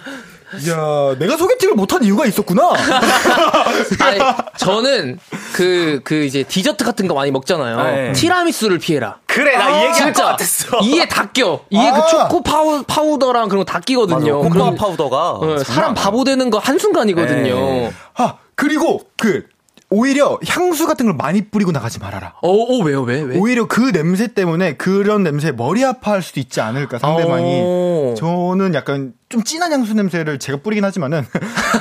[0.71, 2.71] 야, 내가 소개팅을 못한 이유가 있었구나.
[4.01, 4.19] 아니,
[4.57, 5.19] 저는
[5.53, 7.83] 그, 그 이제 디저트 같은 거 많이 먹잖아요.
[7.83, 8.13] 네.
[8.13, 9.19] 티라미수를 피해라.
[9.27, 10.79] 그래, 나 아, 얘기 할 것 같았어.
[10.83, 11.61] 이에 다 껴.
[11.71, 12.05] 이에 그 아.
[12.05, 14.41] 그 초코 파우, 파우더랑 그런 거 다 끼거든요.
[14.43, 15.31] 코코아 파우더가.
[15.33, 17.55] 어, 사람 바보 되는 거 한순간이거든요.
[17.55, 17.93] 네.
[18.15, 19.45] 아, 그리고 그,
[19.90, 22.35] 오히려 향수 같은 걸 많이 뿌리고 나가지 말아라.
[22.42, 23.38] 어, 어 왜요, 왜, 왜?
[23.38, 27.61] 오히려 그 냄새 때문에 그런 냄새 머리 아파할 수도 있지 않을까 상대방이.
[27.62, 28.12] 오.
[28.12, 28.14] 어.
[28.16, 31.24] 저는 약간 좀 진한 향수 냄새를 제가 뿌리긴 하지만은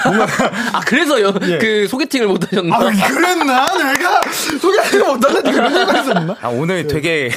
[0.06, 0.26] 뭔가
[0.74, 1.58] 아 그래서 예.
[1.58, 2.76] 그 소개팅을 못 하셨나?
[2.76, 3.66] 아 그랬나?
[3.94, 4.22] 내가
[4.62, 6.38] 소개팅을 못 하는데 그런 얘기가 있었나?
[6.42, 6.94] 아 오늘 네.
[6.94, 7.30] 되게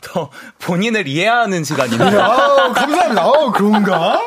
[0.00, 2.10] 더 본인을 이해하는 시간이네요.
[2.10, 3.22] 네, 아, 감사합니다.
[3.22, 4.20] 아, 그런가?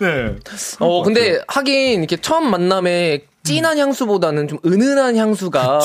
[0.00, 0.36] 네.
[0.78, 5.78] 어, 근데 하긴 이렇게 처음 만남에 진한 향수보다는 좀 은은한 향수가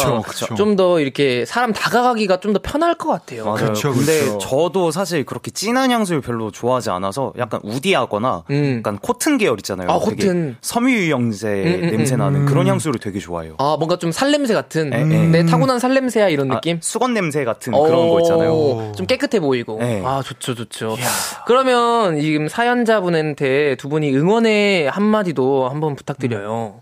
[0.58, 3.46] 좀 더 이렇게 사람 다가가기가 좀 더 편할 것 같아요.
[3.46, 3.68] 맞아요.
[3.68, 4.38] 그쵸, 근데 그쵸.
[4.40, 8.76] 저도 사실 그렇게 진한 향수를 별로 좋아하지 않아서 약간 우디하거나 음.
[8.80, 9.90] 약간 코튼 계열 있잖아요.
[9.90, 10.58] 아, 코튼.
[10.62, 13.56] 섬유유연제 음, 음, 음, 냄새 나는 그런 향수를 되게 좋아해요.
[13.58, 15.28] 아, 뭔가 좀 살냄새 같은 네, 네.
[15.28, 16.80] 내 타고난 살냄새야 이런 아, 느낌?
[16.82, 18.92] 수건 냄새 같은 그런 거 있잖아요.
[18.96, 19.78] 좀 깨끗해 보이고.
[19.80, 20.02] 네.
[20.06, 20.96] 아, 좋죠, 좋죠.
[21.00, 21.08] 이야.
[21.48, 26.82] 그러면 지금 사연자분한테 두 분이 응원의 한마디도 한번 부탁드려요.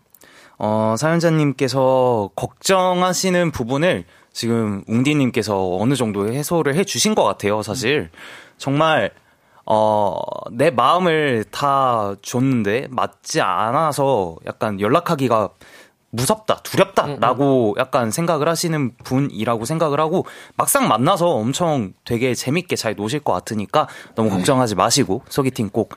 [0.60, 8.10] 어, 사연자님께서 걱정하시는 부분을 지금 웅디님께서 어느 정도 해소를 해 주신 것 같아요, 사실.
[8.58, 9.12] 정말,
[9.65, 10.19] 어,
[10.52, 15.50] 내 마음을 다 줬는데 맞지 않아서 약간 연락하기가
[16.12, 17.80] 무섭다, 두렵다 라고 음, 음.
[17.80, 20.26] 약간 생각을 하시는 분이라고 생각을 하고
[20.58, 25.95] 막상 만나서 엄청 되게 재밌게 잘 노실 것 같으니까 너무 걱정하지 마시고 소개팅 꼭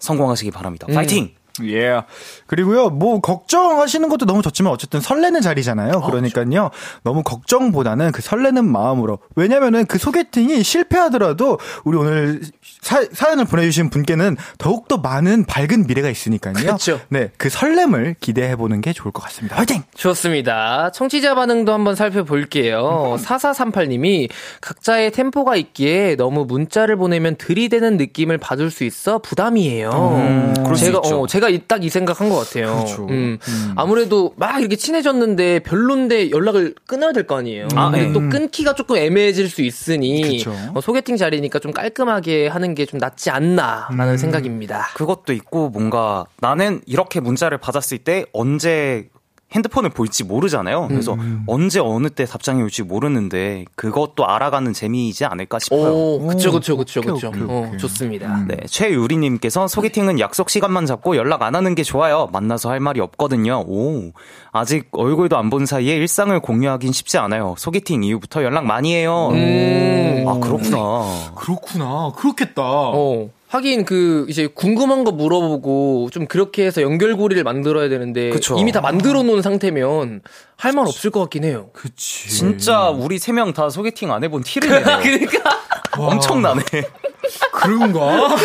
[0.00, 0.88] 성공하시기 바랍니다.
[0.92, 1.34] 파이팅!
[1.62, 1.82] 예.
[1.82, 2.06] Yeah.
[2.46, 5.92] 그리고요, 뭐, 걱정하시는 것도 너무 좋지만, 어쨌든 설레는 자리잖아요.
[6.02, 6.70] 아, 그러니까요.
[7.02, 9.18] 너무 걱정보다는 그 설레는 마음으로.
[9.36, 12.40] 왜냐면은 그 소개팅이 실패하더라도, 우리 오늘
[12.82, 16.54] 사, 연을 보내주신 분께는 더욱더 많은 밝은 미래가 있으니까요.
[16.54, 17.00] 그렇죠.
[17.08, 17.30] 네.
[17.36, 19.56] 그 설렘을 기대해보는 게 좋을 것 같습니다.
[19.56, 19.82] 화이팅!
[19.94, 20.90] 좋습니다.
[20.92, 23.16] 청취자 반응도 한번 살펴볼게요.
[23.20, 24.28] 4438님이
[24.60, 29.90] 각자의 템포가 있기에 너무 문자를 보내면 들이대는 느낌을 받을 수 있어 부담이에요.
[29.90, 32.76] 음, 제가, 어, 제가 딱 이 생각한 것 같아요.
[32.84, 33.06] 그렇죠.
[33.10, 33.38] 음.
[33.48, 33.72] 음.
[33.76, 37.68] 아무래도 막 이렇게 친해졌는데 별론데 연락을 끊어야 될 거 아니에요.
[37.74, 38.12] 아, 네.
[38.12, 43.30] 또 끊기가 조금 애매해질 수 있으니 어, 소개팅 자리니까 좀 깔끔하게 하는 게 좀 낫지
[43.30, 44.16] 않나라는 음.
[44.16, 44.88] 생각입니다.
[44.94, 49.08] 그것도 있고 뭔가 나는 이렇게 문자를 받았을 때 언제
[49.54, 50.88] 핸드폰을 볼지 모르잖아요.
[50.88, 51.44] 그래서 음.
[51.46, 55.92] 언제 어느 때 답장이 올지 모르는데 그것도 알아가는 재미이지 않을까 싶어요.
[55.92, 57.30] 오, 그쵸, 그쵸, 그쵸, 그쵸.
[57.48, 58.34] 어, 좋습니다.
[58.34, 58.48] 음.
[58.48, 62.28] 네, 최유리님께서 소개팅은 약속 시간만 잡고 연락 안 하는 게 좋아요.
[62.32, 63.64] 만나서 할 말이 없거든요.
[63.66, 64.12] 오,
[64.52, 67.54] 아직 얼굴도 안 본 사이에 일상을 공유하긴 쉽지 않아요.
[67.58, 69.28] 소개팅 이후부터 연락 많이 해요.
[69.32, 70.24] 음.
[70.26, 71.32] 아, 그렇구나.
[71.34, 72.12] 그렇구나.
[72.16, 72.62] 그렇겠다.
[72.64, 73.28] 어.
[73.52, 78.56] 하긴 그 이제 궁금한 거 물어보고 좀 그렇게 해서 연결고리를 만들어야 되는데 그쵸.
[78.58, 80.22] 이미 다 만들어 놓은 상태면
[80.56, 81.68] 할 말 없을 것 같긴 해요.
[81.74, 82.30] 그치.
[82.30, 84.98] 진짜 우리 세 명 다 소개팅 안 해본 티를 내요.
[85.02, 85.60] 그러니까
[85.98, 86.62] 엄청나네.
[87.52, 88.36] 그런가?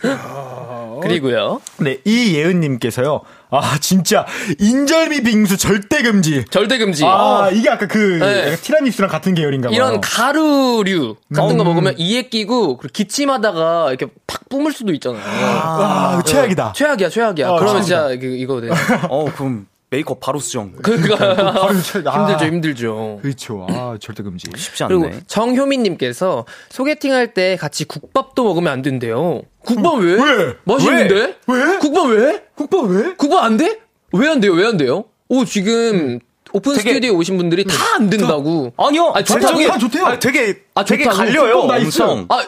[1.02, 1.60] 그리고요.
[1.78, 3.20] 네, 이예은님께서요.
[3.50, 4.26] 아, 진짜.
[4.58, 6.44] 인절미 빙수 절대 금지.
[6.50, 7.04] 절대 금지.
[7.04, 8.56] 아, 이게 아까 그 네.
[8.56, 9.76] 티라미수랑 같은 계열인가 봐요.
[9.76, 11.58] 이런 가루류 같은 음.
[11.58, 15.22] 거 먹으면 이에 끼고 기침하다가 이렇게 팍 뿜을 수도 있잖아요.
[15.24, 16.72] 아, 아 최악이다.
[16.74, 17.48] 최악이야, 최악이야.
[17.48, 18.70] 어, 그러면 진짜 이거 돼.
[19.08, 20.72] 어, 그럼 메이크업 바로 수정.
[20.82, 21.16] 그러니까
[21.52, 22.26] 바로 쳐- 아.
[22.26, 23.18] 힘들죠, 힘들죠.
[23.22, 23.66] 그렇죠.
[23.70, 24.48] 아, 절대 금지.
[24.56, 24.94] 쉽지 않네.
[24.98, 29.42] 그리고 정효민님께서 소개팅 할 때 같이 국밥도 먹으면 안 된대요.
[29.64, 30.14] 국밥 왜?
[30.14, 30.54] 왜?
[30.64, 31.36] 맛있는데?
[31.46, 31.78] 왜?
[31.78, 32.42] 국밥 왜?
[32.54, 33.14] 국밥 왜?
[33.16, 33.80] 국밥 안 돼?
[34.12, 34.52] 왜 안 돼요?
[34.52, 35.04] 왜 안 돼요?
[35.28, 36.20] 오 지금
[36.52, 38.72] 오픈 되게- 스튜디오에 오신 분들이 다 안 된다고.
[38.76, 39.12] 아니요.
[39.14, 39.52] 아, 제 좋다고?
[39.54, 40.06] 쪽에 아, 좋대요.
[40.06, 41.18] 아니, 되게 아, 되게 좋다고?
[41.18, 41.58] 갈려요.
[41.60, 42.26] 엄청.
[42.28, 42.46] 아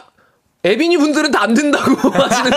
[0.65, 2.51] 에비니 분들은 다 안 된다고 하시는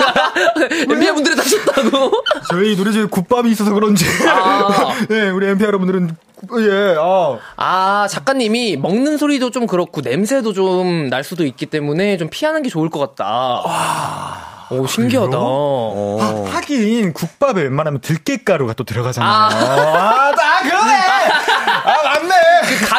[0.89, 2.11] 엠비아 분들은 다 좋다고.
[2.49, 4.05] 저희 노래 중에 국밥이 있어서 그런지.
[4.27, 4.93] 아.
[5.07, 6.15] 네, 우리 MP 여러분들은,
[6.59, 7.37] 예, 아.
[7.57, 12.69] 아 작가님이 먹는 소리도 좀 그렇고 냄새도 좀 날 수도 있기 때문에 좀 피하는 게
[12.69, 13.61] 좋을 것 같다.
[14.71, 15.31] 오 신기하다.
[15.37, 16.17] 어.
[16.49, 19.29] 아, 하긴 국밥에 웬만하면 들깨가루가 또 들어가잖아요.
[19.31, 20.93] 아, 나 그러네.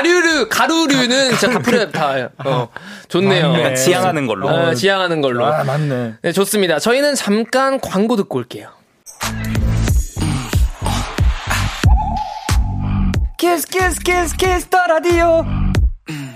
[0.02, 2.68] 아 가루류 가루류는 진짜 다 풀어 다 어,
[3.08, 3.52] 좋네요.
[3.52, 3.74] 맞네.
[3.76, 4.48] 지양하는 걸로.
[4.48, 5.46] 어, 지양하는 걸로.
[5.46, 6.14] 아 맞네.
[6.22, 6.80] 네, 좋습니다.
[6.80, 8.68] 저희는 잠깐 광고 듣고 올게요.
[13.38, 15.44] Kiss Kiss Kiss Kiss the Radio.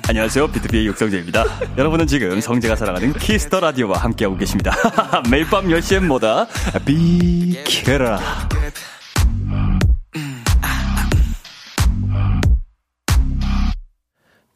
[0.09, 0.47] 안녕하세요.
[0.53, 1.45] BTOB의 육성재입니다.
[1.77, 4.73] 여러분은 지금 성재가 사랑하는 Kiss the Radio와 함께하고 계십니다.
[5.29, 6.47] 매일 밤 10시엔 뭐다?
[6.85, 8.21] 비키라.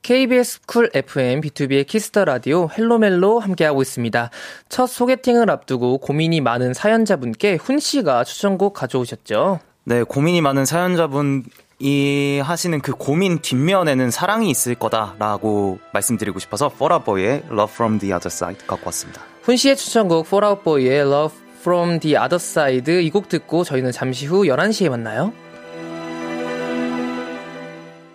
[0.02, 4.30] KBS 쿨 FM B2B의 키스터 라디오 헬로멜로 함께하고 있습니다.
[4.68, 9.60] 첫 소개팅을 앞두고 고민이 많은 사연자분께 훈 씨가 추천곡 가져오셨죠.
[9.84, 17.12] 네, 고민이 많은 사연자분이 하시는 그 고민 뒷면에는 사랑이 있을 거다라고 말씀드리고 싶어서 Fall Out
[17.12, 19.22] Boy의 Love from the Other Side 갖고 왔습니다.
[19.42, 23.92] 훈 씨의 추천곡 Fall Out Boy의 Love from the Other Side 이 곡 듣고 저희는
[23.92, 25.32] 잠시 후 11시에 만나요.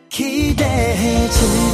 [0.09, 1.64] 기대해 즐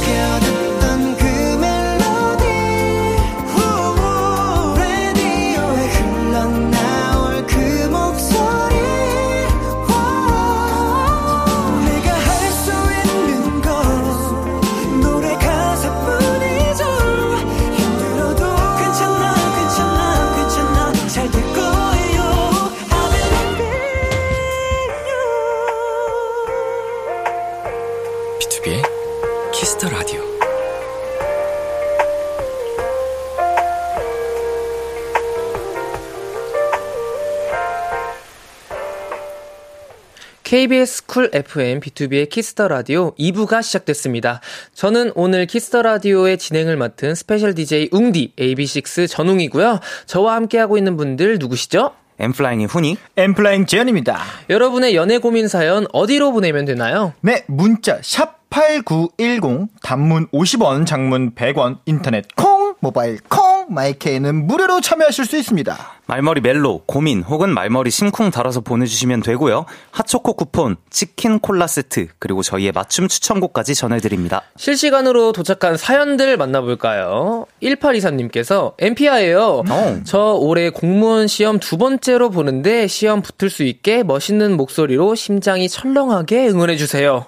[40.52, 44.42] KBS 쿨 FM BTOB의 키스 더 라디오 2부가 시작됐습니다.
[44.74, 49.80] 저는 오늘 키스 더 라디오의 진행을 맡은 스페셜 DJ 웅디 AB6IX 전웅이고요.
[50.04, 51.92] 저와 함께하고 있는 분들 누구시죠?
[52.18, 54.18] 엔플라잉의 훈이 엔플라잉 재현입니다.
[54.50, 57.14] 여러분의 연애 고민 사연 어디로 보내면 되나요?
[57.22, 65.36] 네, 문자 샵8910 단문 50원, 장문 100원, 인터넷 콩, 모바일 콩, 마이케이는 무료로 참여하실 수
[65.36, 65.76] 있습니다.
[66.06, 69.66] 말머리 멜로, 고민 혹은 말머리 심쿵 달아서 보내주시면 되고요.
[69.92, 74.42] 핫초코 쿠폰, 치킨 콜라 세트 그리고 저희의 맞춤 추천곡까지 전해드립니다.
[74.56, 77.46] 실시간으로 도착한 사연들 만나볼까요?
[77.62, 79.62] 1823님께서 MPI예요.
[79.68, 80.00] 어.
[80.04, 86.48] 저 올해 공무원 시험 두 번째로 보는데 시험 붙을 수 있게 멋있는 목소리로 심장이 철렁하게
[86.48, 87.26] 응원해 주세요.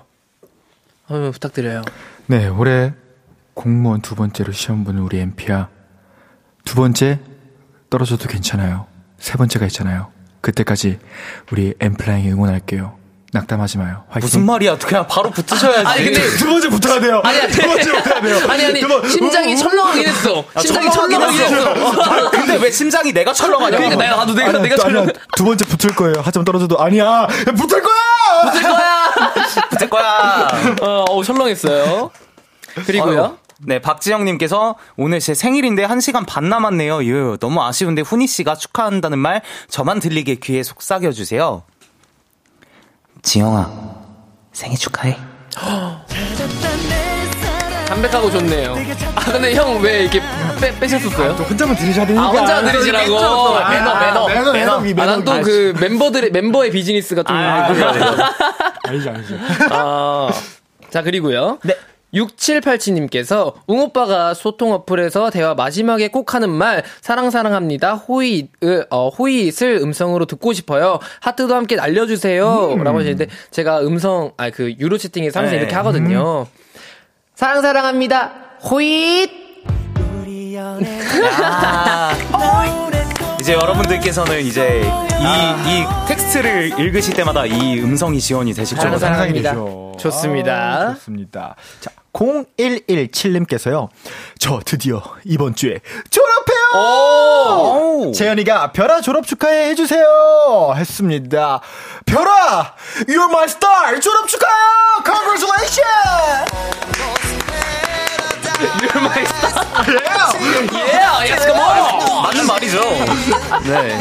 [1.08, 1.82] 어, 부탁드려요.
[2.26, 2.92] 네, 올해
[3.54, 5.73] 공무원 두 번째로 시험 보는 우리 엠피야.
[6.64, 7.18] 두 번째
[7.90, 8.86] 떨어져도 괜찮아요.
[9.18, 10.08] 세 번째가 있잖아요.
[10.40, 10.98] 그때까지
[11.52, 12.96] 우리 엠플라잉이 응원할게요.
[13.32, 14.04] 낙담하지 마요.
[14.10, 14.26] 화이팅.
[14.26, 14.78] 무슨 말이야?
[14.78, 15.84] 그냥 바로 붙으셔야지.
[15.86, 17.20] 아니, 근데 두 번째 붙어야 돼요.
[17.24, 18.36] 아니, 아니, 두 번째 붙어야 돼요.
[18.48, 20.44] 아니, 아니, 두 번- 심장이 철렁하긴 했어.
[20.60, 22.30] 심장이 철렁하긴 했어.
[22.30, 23.76] 근데 왜 심장이 내가 철렁하냐?
[23.76, 24.76] 그러니까 내가 나도 내가, 아니야, 내가.
[24.76, 25.08] 철렁.
[25.36, 26.14] 두 번째 붙을 거예요.
[26.22, 27.04] 하지만 떨어져도 아니야.
[27.04, 28.52] 야, 붙을 거야.
[28.52, 29.10] 붙을 거야!
[29.70, 30.48] 붙을 거야.
[30.82, 32.10] 어, 어, 철렁했어요.
[32.86, 33.38] 그리고요.
[33.66, 37.04] 네, 박지영님께서 오늘 제 생일인데 1시간 반 남았네요.
[37.04, 41.62] 유, 너무 아쉬운데 훈이 씨가 축하한다는 말 저만 들리게 귀에 속삭여주세요.
[43.22, 43.70] 지영아,
[44.52, 45.16] 생일 축하해.
[47.86, 48.74] 담백하고 좋네요.
[49.14, 50.20] 아, 근데 형 왜 이렇게
[50.60, 51.32] 빼, 빼셨었어요?
[51.32, 52.24] 혼자만 들으셔야 되니까.
[52.24, 53.18] 아, 혼자 들으시라고.
[53.18, 54.80] 아, 매너, 매너, 매너, 매너.
[54.80, 55.02] 매너.
[55.02, 57.36] 아, 난 또 그 멤버들의, 멤버의 비즈니스가 좀.
[57.36, 57.88] 아, 그래요.
[58.84, 59.34] 알죠, 알죠.
[59.70, 60.30] 아.
[60.90, 61.58] 자, 그리고요.
[61.62, 61.76] 네.
[62.14, 68.48] 6787님께서 웅오빠가 소통 어플에서 대화 마지막에 꼭 하는 말 사랑 사랑합니다 호잇
[68.90, 74.98] 어, 호잇을 음성으로 듣고 싶어요 하트도 함께 날려주세요 라고 하시는데 제가 음성 아 그 유로
[74.98, 75.60] 채팅에서 항상 네.
[75.62, 76.46] 이렇게 하거든요
[77.34, 78.32] 사랑 사랑합니다
[78.70, 79.30] 호잇
[80.20, 81.00] 우리 연애
[81.42, 82.12] 아,
[83.40, 84.80] 이제 여러분들께서는 이제
[85.20, 88.78] 이, 이 텍스트를 읽으실 때마다 이 음성이 지원이 되실.
[88.78, 89.50] 상상이 사랑합니다.
[89.50, 89.92] 되죠.
[89.98, 90.52] 좋습니다.
[90.54, 91.54] 아, 좋습니다.
[91.80, 93.88] 자, 0117님께서요.
[94.38, 96.80] 저 드디어 이번 주에 졸업해요!
[98.08, 98.12] 오!
[98.12, 101.60] 재현이가 별아 졸업 축하해 해주세요 했습니다.
[102.06, 102.74] 별아,
[103.08, 104.00] you're my star.
[104.00, 105.02] 졸업 축하해요.
[105.04, 106.54] Congratulations.
[110.74, 112.22] 예, yes come on!
[112.22, 112.80] 맞는 말이죠.
[113.66, 113.98] 네.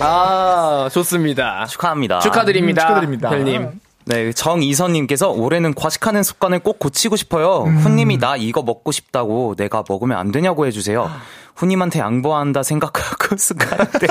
[0.00, 1.66] 아, 좋습니다.
[1.66, 2.18] 축하합니다.
[2.18, 2.82] 축하드립니다.
[2.82, 3.28] 음, 축하드립니다.
[3.30, 3.80] 별님.
[4.08, 7.64] 네, 정이선님께서 올해는 과식하는 습관을 꼭 고치고 싶어요.
[7.64, 7.76] 음.
[7.78, 11.10] 훈님이 나 이거 먹고 싶다고 내가 먹으면 안 되냐고 해주세요.
[11.56, 14.06] 훈님한테 양보한다 생각하고 습관대.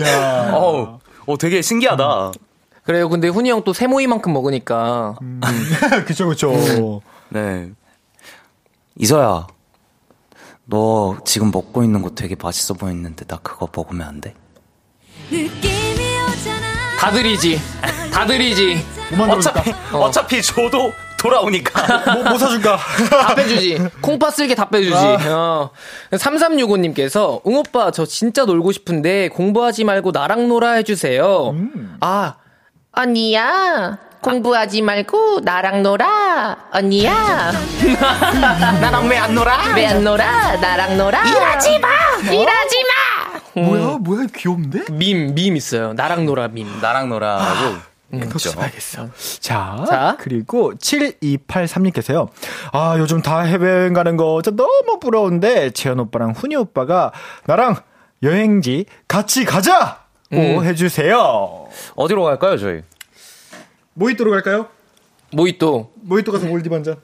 [0.00, 0.52] 야.
[0.54, 2.30] 어, 어, 되게 신기하다.
[2.84, 3.08] 그래요.
[3.08, 5.16] 근데 훈이 형 또 세모이만큼 먹으니까.
[6.06, 7.02] 그쵸, 그쵸.
[7.30, 7.70] 네.
[8.96, 9.46] 이서야,
[10.66, 14.34] 너 지금 먹고 있는 거 되게 맛있어 보이는데 나 그거 먹으면 안 돼?
[16.98, 17.60] 다들이지.
[18.12, 18.86] 다들이지.
[19.10, 19.60] 뭐만 들어줄까?
[19.60, 22.12] 어차피, 어차피 저도 돌아오니까.
[22.14, 22.76] 뭐, 뭐 사줄까?
[23.10, 23.78] 다 빼주지.
[24.00, 24.94] 콩파 쓸게 다 빼주지.
[25.28, 25.70] 어.
[26.12, 31.54] 3365님께서, 웅오빠, 저 진짜 놀고 싶은데 공부하지 말고 나랑 놀아 해주세요.
[32.00, 32.34] 아,
[32.92, 36.56] 언니야, 공부하지 말고 나랑 놀아.
[36.72, 37.52] 언니야,
[38.80, 39.58] 나랑 왜 안 놀아?
[39.74, 40.56] 왜 안 놀아?
[40.56, 41.24] 나랑 놀아.
[41.24, 41.88] 일하지 마!
[42.32, 43.17] 일하지 마!
[43.64, 44.84] 뭐야, 뭐야, 귀여운데?
[44.92, 45.92] 밈, 밈 있어요.
[45.92, 46.66] 나랑 놀아 밈.
[46.80, 47.76] 나랑 놀아라고.
[48.10, 48.58] 그렇죠.
[48.58, 49.08] 알겠어.
[49.40, 50.16] 자, 자.
[50.18, 52.28] 그리고 7283님께서요.
[52.72, 57.12] 아, 요즘 다 해외여행 가는 거 진짜 너무 부러운데, 재현 오빠랑 훈이 오빠가
[57.44, 57.76] 나랑
[58.22, 61.68] 여행지 같이 가자고 해주세요.
[61.96, 62.80] 어디로 갈까요, 저희?
[63.92, 64.68] 모히또로 갈까요?
[65.32, 65.92] 모히또.
[65.96, 66.96] 모히또 가서 몰디브 한 잔.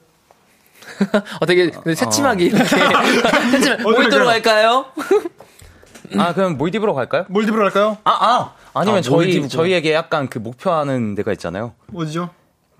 [1.40, 2.64] 어, 되게 새침하게 이렇게.
[3.50, 3.82] 새침하게.
[3.82, 4.86] 모히또로 갈까요?
[6.10, 6.28] 갈까요?
[6.28, 7.24] 아, 그럼 몰디브로 갈까요?
[7.28, 7.98] 몰디브로 갈까요?
[8.04, 8.52] 아, 아!
[8.74, 9.48] 아니면 아, 저희, 몰디브구나.
[9.48, 11.72] 저희에게 약간 그 목표하는 데가 있잖아요.
[11.94, 12.30] 어디죠?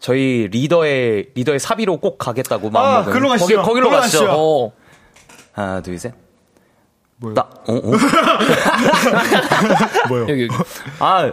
[0.01, 3.11] 저희 리더의, 리더의 사비로 꼭 가겠다고 마음 먹은.
[3.11, 3.57] 아, 글로 가시죠.
[3.57, 4.19] 거기, 거기로 가시죠.
[4.27, 4.33] 가시죠.
[4.37, 4.73] 어.
[5.53, 6.13] 하나, 둘, 셋.
[7.17, 7.35] 뭐요?
[7.35, 7.81] 나, 어, 어?
[10.09, 10.23] 뭐요?
[10.29, 10.49] 여기, 여기.
[10.99, 11.33] 아,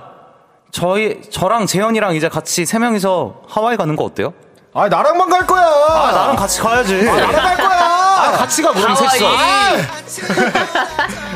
[0.72, 4.34] 저희, 저랑 재현이랑 이제 같이 세 명이서 하와이 가는 거 어때요?
[4.74, 5.62] 아, 나랑만 갈 거야!
[5.64, 7.04] 아, 나랑 같이 가야지.
[7.04, 7.82] 나랑 갈 거야!
[7.82, 9.26] 아, 같이 가, 그럼 셋이서.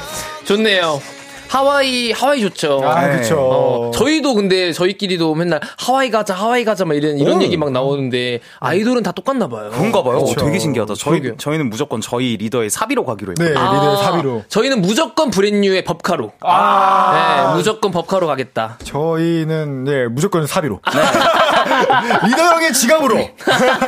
[0.46, 1.15] 좋네요.
[1.56, 2.82] 하와이, 하와이 좋죠.
[2.84, 3.38] 아, 그쵸.
[3.40, 7.42] 어, 저희도 근데 저희끼리도 맨날 하와이 가자, 하와이 가자 막 이런 이런 오.
[7.42, 9.70] 얘기 막 나오는데 아이돌은 다 똑같나 봐요.
[9.72, 10.18] 그런가 봐요.
[10.18, 10.44] 어, 그쵸.
[10.46, 10.96] 되게 신기하다.
[10.96, 11.38] 저희, 그러게요.
[11.38, 13.74] 저희는 무조건 저희 리더의 사비로 가기로 네, 했거든요.
[13.74, 14.44] 리더의 사비로.
[14.50, 16.34] 저희는 무조건 브랜뉴의 법카로.
[16.42, 17.52] 아.
[17.52, 18.78] 네, 무조건 법카로 가겠다.
[18.84, 20.82] 저희는, 네, 무조건 사비로.
[22.26, 23.30] 리더 형의 지갑으로.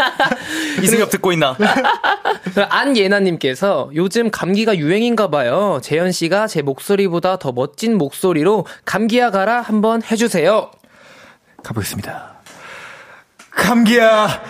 [0.81, 1.57] 이승엽 듣고 있나?
[2.69, 5.79] 안예나님께서 요즘 감기가 유행인가 봐요.
[5.81, 10.69] 재현 씨가 제 목소리보다 더 멋진 목소리로 감기야 가라 한번 해주세요.
[11.63, 12.35] 가보겠습니다.
[13.49, 14.43] 감기야,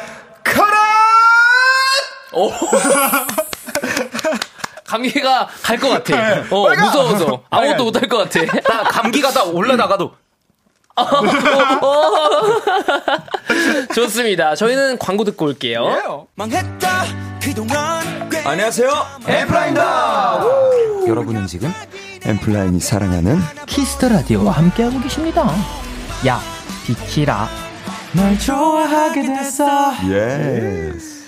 [0.43, 0.75] 가라!
[4.85, 6.43] 감기가 갈 것 같아.
[6.49, 6.85] 어, 빨리 가!
[6.85, 7.83] 무서워서 아무것도 가.
[7.85, 8.41] 못할 것 같아.
[8.61, 10.11] 나 감기가 다 올라나가도
[13.95, 14.53] 좋습니다.
[14.55, 16.27] 저희는 광고 듣고 올게요.
[16.35, 17.05] 망했다
[17.41, 18.89] 그동안 꽤 안녕하세요.
[19.27, 20.41] 엠플라입니다.
[21.07, 21.73] 여러분은 지금
[22.27, 25.49] 엔플라잉이 사랑하는 키스 더 라디오와 함께하고 계십니다.
[26.27, 26.41] 야,
[26.85, 27.47] 비키라.
[28.13, 29.93] 널 좋아하게 됐어.
[30.09, 31.25] Yes.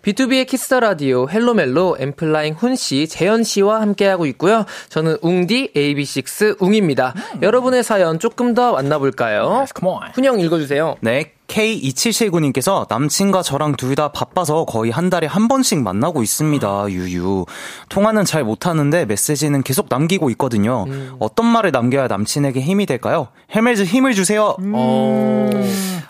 [0.00, 4.64] BTOB의 키스 더 라디오 헬로멜로 엔플라잉 훈 씨, 재현 씨와 함께하고 있고요.
[4.88, 7.12] 저는 웅디 AB6IX 웅입니다.
[7.42, 9.66] 여러분의 사연 조금 더 만나볼까요?
[9.78, 10.12] Come on.
[10.14, 10.96] 훈이 형 읽어주세요.
[11.02, 16.90] 네, K2779님께서 남친과 저랑 둘 다 바빠서 거의 한 달에 한 번씩 만나고 있습니다.
[16.90, 17.46] 유유.
[17.88, 20.84] 통화는 잘 못하는데 메시지는 계속 남기고 있거든요.
[21.18, 23.28] 어떤 말을 남겨야 남친에게 힘이 될까요?
[23.54, 24.54] 헬멧즈 힘을 주세요.
[24.74, 25.50] 어,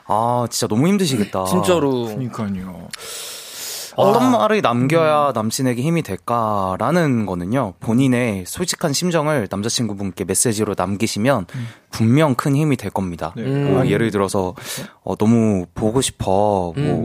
[0.08, 1.44] 아, 진짜 너무 힘드시겠다.
[1.44, 2.06] 진짜로.
[2.06, 2.88] 그니까요.
[3.96, 11.46] 어떤 말을 남겨야 남친에게 힘이 될까라는 거는요, 본인의 솔직한 심정을 남자친구분께 메시지로 남기시면
[11.90, 13.32] 분명 큰 힘이 될 겁니다.
[13.70, 14.54] 뭐 예를 들어서,
[15.02, 17.04] 어, 너무 보고 싶어, 뭐,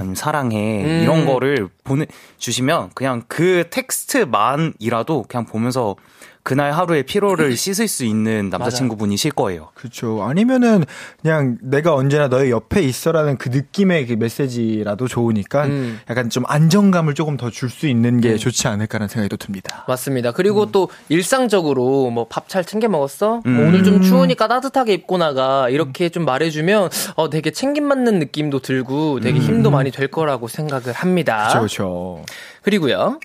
[0.00, 2.06] 아니면 사랑해, 이런 거를 보내
[2.38, 5.96] 주시면 그냥 그 텍스트만이라도 그냥 보면서
[6.44, 9.68] 그날 하루의 피로를 씻을 수 있는 남자친구분이실 거예요.
[9.74, 10.22] 그쵸.
[10.24, 10.84] 아니면은,
[11.20, 16.00] 그냥 내가 언제나 너의 옆에 있어라는 그 느낌의 그 메시지라도 좋으니까 음.
[16.10, 19.84] 약간 좀 안정감을 조금 더 줄 수 있는 게 좋지 않을까라는 생각이 또 듭니다.
[19.86, 20.32] 맞습니다.
[20.32, 20.68] 그리고 음.
[20.72, 23.40] 또 일상적으로 뭐 밥 잘 챙겨 먹었어?
[23.44, 25.68] 뭐 오늘 좀 추우니까 따뜻하게 입고 나가.
[25.68, 30.92] 이렇게 좀 말해주면 어 되게 챙김 받는 느낌도 들고 되게 힘도 많이 될 거라고 생각을
[30.92, 31.52] 합니다.
[31.56, 31.62] 음.
[31.62, 32.24] 그쵸.
[32.62, 33.20] 그리고요.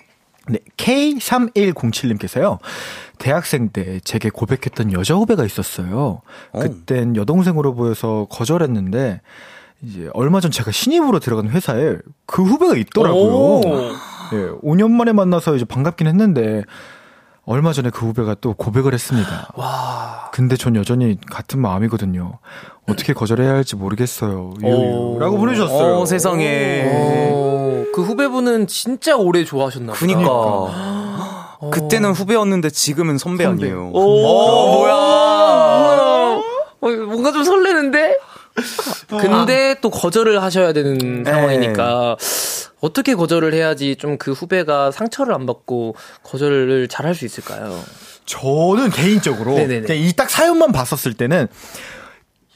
[0.48, 2.58] 네, K3107님께서요.
[3.18, 6.22] 대학생 때 제게 고백했던 여자 후배가 있었어요.
[6.58, 9.20] 그땐 여동생으로 보여서 거절했는데
[9.82, 11.96] 이제 얼마 전 제가 신입으로 들어간 회사에
[12.26, 13.32] 그 후배가 있더라고요.
[13.32, 13.62] 오.
[14.32, 16.64] 예, 5년 만에 만나서 이제 반갑긴 했는데
[17.44, 19.52] 얼마 전에 그 후배가 또 고백을 했습니다.
[19.54, 20.30] 와.
[20.32, 22.38] 근데 전 여전히 같은 마음이거든요.
[22.86, 24.52] 어떻게 거절해야 할지 모르겠어요.
[24.62, 25.16] 유유.
[25.18, 26.00] 라고 보내주셨어요.
[26.00, 26.82] 어, 세상에.
[26.92, 29.98] 어, 그 후배분은 진짜 오래 좋아하셨나 보다.
[29.98, 30.97] 그니까.
[31.72, 33.90] 그때는 후배였는데 지금은 선배, 아니에요.
[33.92, 34.22] 오,
[34.78, 34.94] 뭐야.
[36.80, 38.16] 어, 뭔가 좀 설레는데?
[39.08, 42.16] 근데 또 거절을 하셔야 되는 상황이니까
[42.80, 45.94] 어떻게 거절을 해야지 좀 그 후배가 상처를 안 받고
[46.24, 47.80] 거절을 잘 할 수 있을까요?
[48.26, 51.46] 저는 개인적으로 이 딱 사연만 봤었을 때는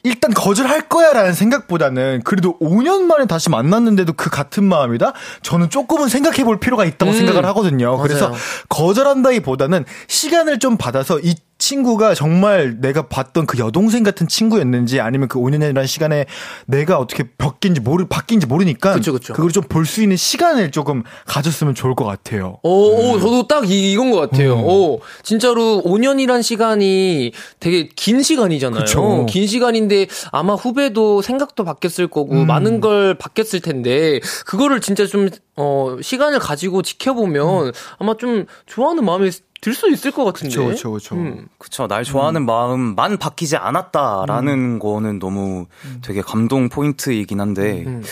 [0.05, 5.13] 일단 거절할 거야라는 생각보다는 그래도 5년 만에 다시 만났는데도 그 같은 마음이다?
[5.43, 7.97] 저는 조금은 생각해 볼 필요가 있다고 음, 생각을 하거든요.
[7.99, 8.41] 그래서 맞아요.
[8.69, 15.39] 거절한다기보다는 시간을 좀 받아서 이 친구가 정말 내가 봤던 그 여동생 같은 친구였는지 아니면 그
[15.39, 16.27] 5년이라는 시간에
[16.67, 19.33] 내가 어떻게 바뀐지 모르 바뀐지 모르니까 그쵸, 그쵸.
[19.33, 22.59] 그걸 좀 볼 수 있는 시간을 조금 가졌으면 좋을 것 같아요.
[22.63, 24.55] 오, 오, 저도 딱 이, 이건 것 같아요.
[24.55, 24.65] 음.
[24.65, 28.81] 오, 진짜로 5년이란 시간이 되게 긴 시간이잖아요.
[28.81, 29.27] 그쵸.
[29.29, 32.47] 긴 시간인데 아마 후배도 생각도 바뀌었을 거고 음.
[32.47, 39.31] 많은 걸 바뀌었을 텐데 그거를 진짜 좀 어, 시간을 가지고 지켜보면 아마 좀 좋아하는 마음이
[39.63, 40.55] 들 수 있을 것 같은데.
[40.57, 41.15] 그렇죠, 그렇죠, 그렇죠.
[41.15, 41.47] 음.
[41.57, 41.87] 그쵸.
[41.87, 45.67] 날 좋아하는 마음만 바뀌지 않았다라는 거는 너무
[46.03, 47.85] 되게 감동 포인트이긴 한데.
[47.87, 48.03] 음.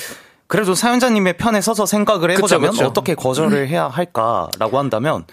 [0.46, 2.86] 그래도 사연자님의 편에 서서 생각을 해보자면 그쵸.
[2.86, 5.24] 어떻게 거절을 해야 할까라고 한다면,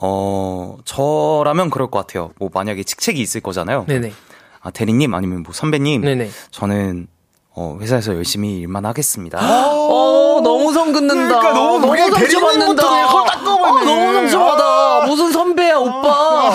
[0.00, 2.32] 어, 저라면 그럴 것 같아요.
[2.38, 3.86] 뭐 만약에 직책이 있을 거잖아요.
[3.88, 4.12] 네네.
[4.60, 6.02] 아, 대리님 아니면 뭐 선배님.
[6.02, 6.28] 네네.
[6.50, 7.06] 저는
[7.54, 9.38] 어, 회사에서 열심히 일만 하겠습니다.
[10.36, 11.38] 어, 너무 성 긋는다.
[11.38, 12.86] 그러니까 너무 그냥 상처받는다.
[12.86, 15.04] 어, 너무 상처받아.
[15.06, 16.50] 무슨 선배야, 오빠.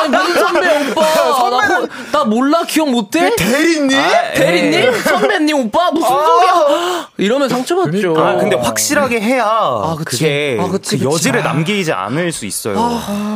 [0.00, 1.02] 아니, 무슨 선배야, 오빠.
[1.52, 3.34] 나, 호- 나 몰라, 기억 못해?
[3.36, 3.90] 대리님?
[4.34, 4.92] 대리님?
[5.02, 5.90] 선배님, 오빠?
[5.90, 7.08] 무슨 소리야?
[7.18, 8.14] 이러면 상처받죠.
[8.18, 10.16] 아, 근데 확실하게 해야 그치.
[10.16, 11.14] 그게 아, 그치, 그 그치.
[11.14, 12.74] 여지를 남기지 않을 수 있어요.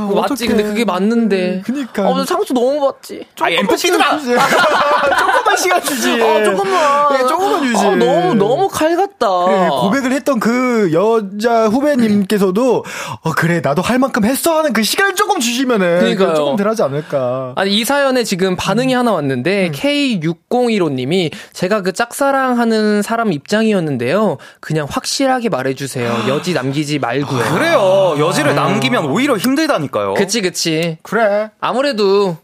[0.09, 1.63] 그거 맞지, 근데 그게 맞는데.
[1.65, 2.09] 그니까.
[2.09, 3.27] 어, 나 상처 너무 받지.
[3.41, 6.21] 아, 엠프피드가 조금만 시간 주지.
[6.21, 7.15] 어, 조금만.
[7.15, 7.87] 예, 조금만 주지.
[7.87, 9.27] 어, 너무, 너무 칼 같다.
[9.45, 12.85] 그래, 고백을 했던 그 여자 후배님께서도
[13.23, 16.35] 어 그래 나도 할 만큼 했어 하는 그 시간을 조금 주시면은 그러니까요.
[16.35, 17.53] 조금 덜하지 않을까.
[17.57, 24.39] 아니, 이 사연에 지금 반응이 하나 왔는데, K6015님이 제가 그 짝사랑하는 사람 입장이었는데요.
[24.61, 26.25] 그냥 확실하게 말해주세요.
[26.29, 27.45] 여지 남기지 말고요.
[27.55, 28.15] 그래요.
[28.19, 30.15] 여지를 남기면 오히려 힘들다니까요.
[30.15, 30.99] 그치, 그치.
[31.03, 31.51] 그래.
[31.61, 32.37] 아무래도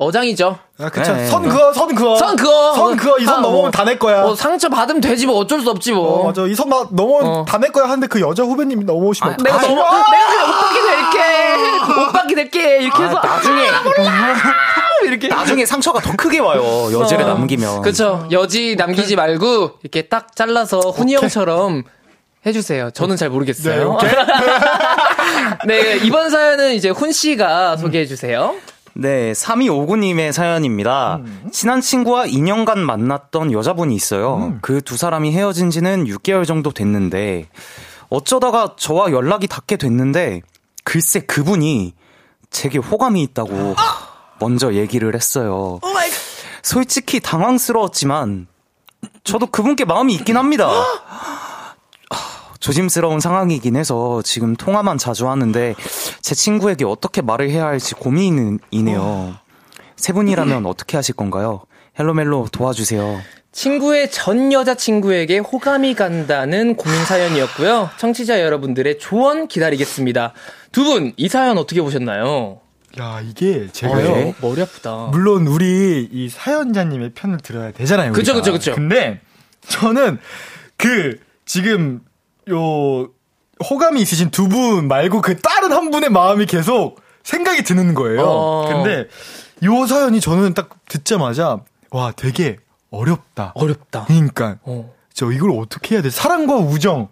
[0.00, 0.58] 어장이죠.
[0.80, 1.12] 아, 그쵸.
[1.14, 1.26] 네.
[1.26, 2.16] 선 그어, 선 그어.
[2.16, 2.72] 선 그어.
[2.74, 3.18] 선 그어.
[3.18, 3.70] 이선 아, 넘으면 뭐.
[3.70, 4.22] 다내 거야.
[4.24, 6.20] 어, 상처 받으면 되지 뭐 어쩔 수 없지 뭐.
[6.22, 6.46] 어, 맞아.
[6.46, 7.44] 이 선 넘으면 어.
[7.46, 9.74] 다내 거야 하는데 그 여자 후배님이 넘어오시면 내가 어떡하지?
[9.74, 12.00] 너무 내가 오빠게 될게.
[12.08, 12.78] 오빠게 될게.
[12.84, 13.66] 이렇게 해서 나중에
[15.04, 16.88] 이렇게 나중에 상처가 더 크게 와요.
[16.98, 17.28] 여지를 어.
[17.34, 17.82] 남기면.
[17.82, 18.26] 그쵸.
[18.30, 21.82] 여지 남기지 말고 이렇게 딱 잘라서 훈이 형처럼
[22.46, 22.90] 해주세요.
[22.92, 23.98] 저는 잘 모르겠어요.
[25.66, 28.54] 네, 이번 사연은 이제 훈 씨가 소개해 주세요.
[29.00, 31.20] 네, 3259님의 사연입니다.
[31.50, 34.36] 친한 친구와 2년간 만났던 여자분이 있어요.
[34.60, 37.48] 그두 사람이 헤어진 지는 6개월 정도 됐는데,
[38.10, 40.42] 어쩌다가 저와 연락이 닿게 됐는데,
[40.84, 41.94] 글쎄 그분이
[42.50, 43.74] 제게 호감이 있다고
[44.38, 45.78] 먼저 얘기를 했어요.
[46.62, 48.48] 솔직히 당황스러웠지만,
[49.24, 50.68] 저도 그분께 마음이 있긴 합니다.
[52.60, 55.74] 조심스러운 상황이긴 해서 지금 통화만 자주 하는데
[56.20, 59.34] 제 친구에게 어떻게 말을 해야 할지 고민이네요.
[59.96, 61.62] 세 분이라면 어떻게 하실 건가요?
[61.98, 63.20] 헬로멜로 도와주세요.
[63.52, 67.90] 친구의 전 여자친구에게 호감이 간다는 고민 사연이었고요.
[67.98, 70.32] 청취자 여러분들의 조언 기다리겠습니다.
[70.70, 72.60] 두 분, 이 사연 어떻게 보셨나요?
[73.00, 74.28] 야, 이게 제가요.
[74.28, 75.08] 어, 머리 아프다.
[75.10, 78.12] 물론 우리 이 사연자님의 편을 들어야 되잖아요.
[78.12, 78.42] 그쵸, 우리가.
[78.42, 78.74] 그쵸, 그쵸.
[78.74, 79.20] 근데
[79.66, 80.18] 저는
[80.76, 82.00] 그 지금
[82.50, 83.08] 요
[83.68, 88.22] 호감이 있으신 두 분 말고 그 다른 한 분의 마음이 계속 생각이 드는 거예요.
[88.26, 88.64] 어.
[88.68, 89.06] 근데
[89.64, 91.58] 요 사연이 저는 딱 듣자마자
[91.90, 92.56] 와 되게
[92.90, 93.52] 어렵다.
[93.54, 94.04] 어렵다.
[94.06, 94.92] 그러니까 어.
[95.12, 96.08] 저 이걸 어떻게 해야 돼?
[96.08, 97.08] 사랑과 우정,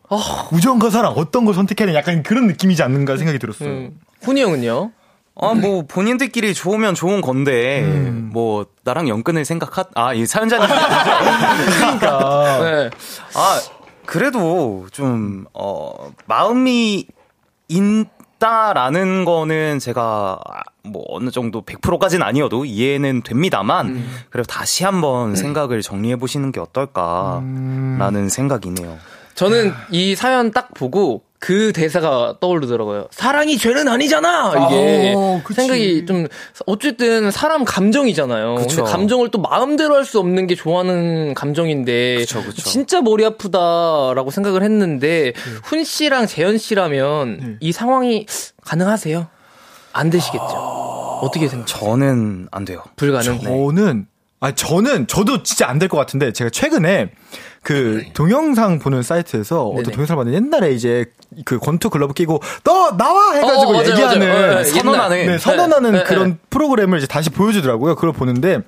[0.52, 1.98] 우정과 사랑 어떤 걸 선택해야 되냐?
[1.98, 3.68] 약간 그런 느낌이지 않는가 생각이 들었어요.
[3.68, 4.00] 음.
[4.22, 4.92] 훈이 형은요?
[5.40, 10.66] 아, 뭐, 본인들끼리 좋으면 좋은 건데, 뭐, 나랑 연끈을 생각하, 아, 이 사연자님.
[11.78, 12.90] 그러니까 네.
[13.34, 13.60] 아,
[14.08, 17.06] 그래도 좀, 어, 마음이
[17.68, 20.38] 있다라는 거는 제가
[20.82, 28.30] 뭐 어느 정도 100%까지는 아니어도 이해는 됩니다만, 그래도 다시 한번 생각을 정리해 보시는 게 어떨까라는
[28.30, 28.96] 생각이네요.
[29.34, 33.06] 저는 이 사연 딱 보고 그 대사가 떠오르더라고요.
[33.12, 34.66] 사랑이 죄는 아니잖아.
[34.66, 35.54] 이게 아, 그치.
[35.60, 36.26] 생각이 좀
[36.66, 38.56] 어쨌든 사람 감정이잖아요.
[38.56, 38.76] 그쵸.
[38.76, 42.62] 근데 감정을 또 마음대로 할 수 없는 게 좋아하는 감정인데 그쵸, 그쵸.
[42.62, 45.40] 진짜 머리 아프다라고 생각을 했는데 네.
[45.62, 48.26] 훈 씨랑 재현 씨라면 이 상황이
[48.62, 49.28] 가능하세요?
[49.92, 50.44] 안 되시겠죠.
[51.22, 51.90] 어떻게 생각하세요?
[51.90, 52.82] 저는 안 돼요.
[52.96, 53.40] 불가능.
[53.42, 54.06] 저는
[54.40, 57.10] 아 저는 저도 진짜 안 될 것 같은데 제가 최근에
[57.62, 59.94] 그 동영상 보는 사이트에서 어떤 네네.
[59.94, 61.06] 동영상을 봤는데 옛날에 이제
[61.44, 64.54] 그 권투 글러브 끼고 너 나와 해가지고 어, 맞아요, 얘기하는 맞아요.
[64.56, 65.26] 네, 선언하는.
[65.26, 66.36] 네, 선언하는 네, 네, 그런 네.
[66.50, 67.96] 프로그램을 이제 다시 보여주더라고요.
[67.96, 68.60] 그걸 보는데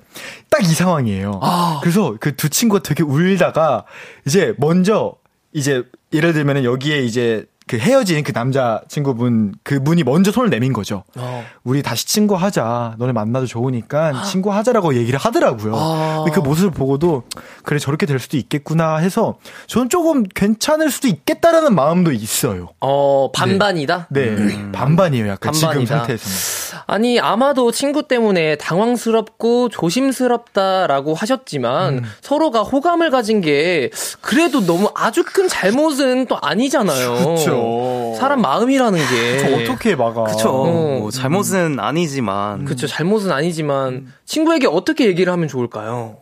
[0.49, 1.39] 딱 이 상황이에요.
[1.41, 1.79] 아.
[1.81, 3.85] 그래서 그 두 친구가 되게 울다가
[4.25, 5.15] 이제 먼저
[5.53, 11.05] 이제 예를 들면은 여기에 이제 그 헤어진 그 남자 친구분 그분이 먼저 손을 내민 거죠.
[11.15, 11.45] 어.
[11.63, 12.95] 우리 다시 친구하자.
[12.97, 15.73] 너네 만나도 좋으니까 친구하자라고 얘기를 하더라고요.
[15.77, 16.15] 아.
[16.25, 17.23] 근데 그 모습을 보고도
[17.63, 22.71] 그래 저렇게 될 수도 있겠구나 해서 저는 조금 괜찮을 수도 있겠다라는 마음도 있어요.
[22.81, 24.07] 어, 반반이다?
[24.09, 25.29] 네, 반반이에요.
[25.29, 25.97] 약간 지금 반반이다.
[25.99, 26.70] 상태에서는.
[26.87, 32.03] 아니, 아마도 친구 때문에 당황스럽고 조심스럽다라고 하셨지만 음.
[32.21, 33.89] 서로가 호감을 가진 게
[34.21, 37.35] 그래도 너무 아주 큰 잘못은 또 아니잖아요.
[37.35, 38.15] 그쵸.
[38.17, 39.39] 사람 마음이라는 게.
[39.39, 40.23] 저 어떻게 막아?
[40.23, 40.49] 그쵸.
[40.49, 40.99] 어.
[40.99, 42.65] 뭐 잘못은 아니지만.
[42.65, 42.87] 그쵸.
[42.87, 46.17] 잘못은 아니지만 친구에게 어떻게 얘기를 하면 좋을까요?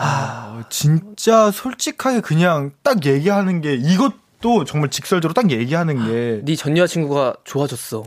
[0.00, 6.54] 아, 진짜 솔직하게 그냥 딱 얘기하는 게 이것 도 정말 직설적으로 딱 얘기하는 게 네
[6.56, 8.04] 전 여자친구가 좋아졌어.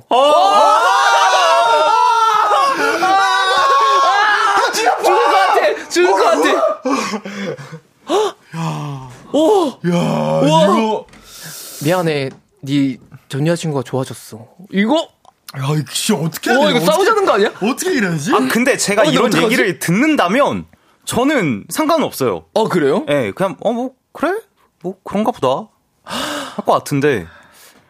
[5.04, 5.90] 죽을 것 같아!
[5.90, 6.50] 죽을 것 같아!
[9.88, 11.06] 야, 이거
[11.84, 12.30] 미안해.
[12.62, 12.98] 네
[13.30, 14.46] 전 여자친구가 좋아졌어.
[14.72, 15.08] 이거?
[15.58, 16.72] 야, 이거 진짜 어떻게 해야 어, 돼?
[16.72, 17.48] 이거 싸우자는 거 아니야?
[17.64, 18.34] 어떻게 이러지?
[18.34, 19.34] 아, 근데 제가 어, 이런?
[19.34, 20.66] 얘기를 듣는다면
[21.06, 22.44] 저는 상관은 없어요.
[22.54, 23.06] 어, 그래요?
[23.08, 24.34] 예, 그냥, 어, 뭐, 그래?
[24.84, 25.70] 뭐, 그런가 보다.
[26.12, 27.28] 할 것 같은데.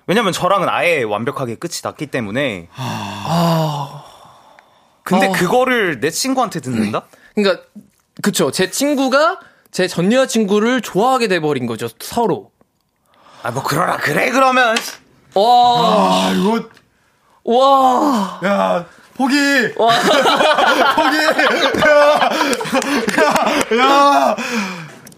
[0.08, 2.68] 왜냐면 저랑은 아예 완벽하게 끝이 났기 때문에.
[5.04, 5.32] 근데 아.
[5.32, 7.04] 그거를 내 친구한테 듣는다?
[7.36, 7.64] 그러니까
[8.22, 9.40] 그쵸 제 친구가
[9.72, 12.52] 제 전 여자친구를 좋아하게 돼버린 거죠 서로
[13.44, 14.76] 아, 뭐, 그러라, 그래, 그러면.
[15.34, 15.44] 와
[16.28, 16.64] 아, 이거
[17.44, 18.40] 와.
[18.46, 19.34] 야, 포기.
[19.74, 21.18] 포기.
[21.90, 22.20] 야,
[23.18, 24.36] 야, 야.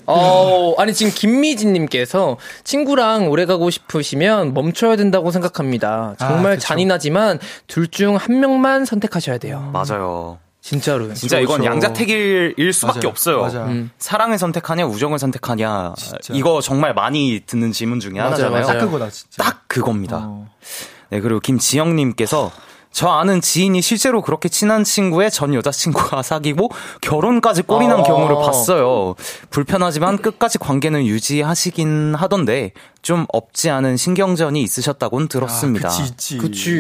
[0.06, 6.16] 어, 아니 지금 김미진님께서 친구랑 오래 가고 싶으시면 멈춰야 된다고 생각합니다.
[6.20, 6.58] 정말 아.
[6.58, 9.70] 잔인하지만 둘 중 한 명만 선택하셔야 돼요.
[9.72, 10.39] 맞아요.
[10.62, 11.14] 진짜로요.
[11.14, 11.74] 진짜 이건 그렇죠.
[11.74, 13.10] 양자택일일 수밖에 맞아요.
[13.10, 13.41] 없어요.
[13.41, 13.66] 맞아요.
[13.66, 13.91] 음.
[13.99, 15.93] 사랑을 선택하냐, 우정을 선택하냐.
[16.32, 18.51] 이거 정말 많이 듣는 질문 중에 맞아요, 하나잖아요.
[18.66, 18.80] 맞아요.
[18.80, 19.43] 딱 그거다, 진짜.
[19.43, 20.22] 딱 그겁니다.
[20.24, 20.47] 어.
[21.10, 22.51] 네, 그리고 김지영님께서
[22.94, 26.70] 저 아는 지인이 실제로 그렇게 친한 친구의 전 여자친구가 사귀고
[27.02, 28.04] 결혼까지 꼬리난 어.
[28.04, 29.16] 경우를 봤어요.
[29.50, 32.72] 불편하지만 끝까지 관계는 유지하시긴 하던데
[33.04, 35.89] 좀 없지 않은 신경전이 있으셨다곤 들었습니다.
[35.89, 36.38] 아, 그치, 있지.
[36.38, 36.72] 그치.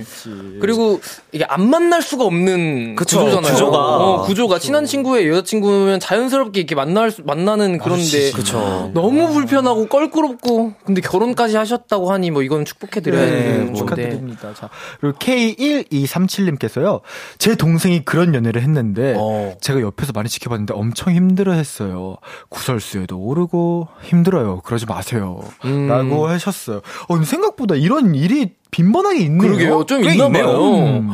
[0.00, 0.58] 있지.
[0.58, 1.00] 그리고
[1.32, 3.52] 이게 안 만날 수가 없는 그쵸, 구조잖아요.
[3.52, 3.78] 구조가.
[3.78, 8.90] 어, 구조가 친한 친구의 여자친구면 자연스럽게 이렇게 만날 수, 만나는 그런데 그쵸.
[8.94, 14.04] 너무 불편하고 껄끄럽고 근데 결혼까지 하셨다고 하니 뭐 이건 축복해 드려야 네, 되는 뭐 건데.
[14.04, 14.54] 축하드립니다.
[14.54, 14.70] 자,
[15.00, 17.02] 그리고 K1237님께서요.
[17.36, 19.54] 제 동생이 그런 연애를 했는데 어.
[19.60, 22.16] 제가 옆에서 많이 지켜봤는데 엄청 힘들어 했어요.
[22.48, 24.62] 구설수에도 오르고 힘들어요.
[24.62, 25.40] 그러지 마세요.
[25.66, 25.88] 음.
[25.88, 26.80] 라고 하셨어요.
[27.08, 29.40] 어, 생각보다 이런 일이 빈번하게 있네요.
[29.40, 29.86] 그러게요.
[29.86, 30.28] 좀꽤 있나.
[30.30, 30.74] 봐요.
[30.76, 31.10] 음.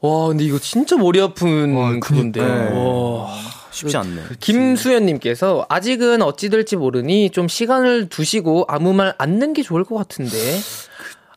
[0.00, 2.40] 와, 근데 이거 진짜 머리 아픈 와, 그건데.
[2.40, 2.78] 그니까.
[2.78, 3.28] 와.
[3.70, 4.22] 쉽지 않네.
[4.38, 10.36] 김수연님께서 아직은 어찌 될지 모르니 좀 시간을 두시고 아무 말 않는 게 좋을 것 같은데.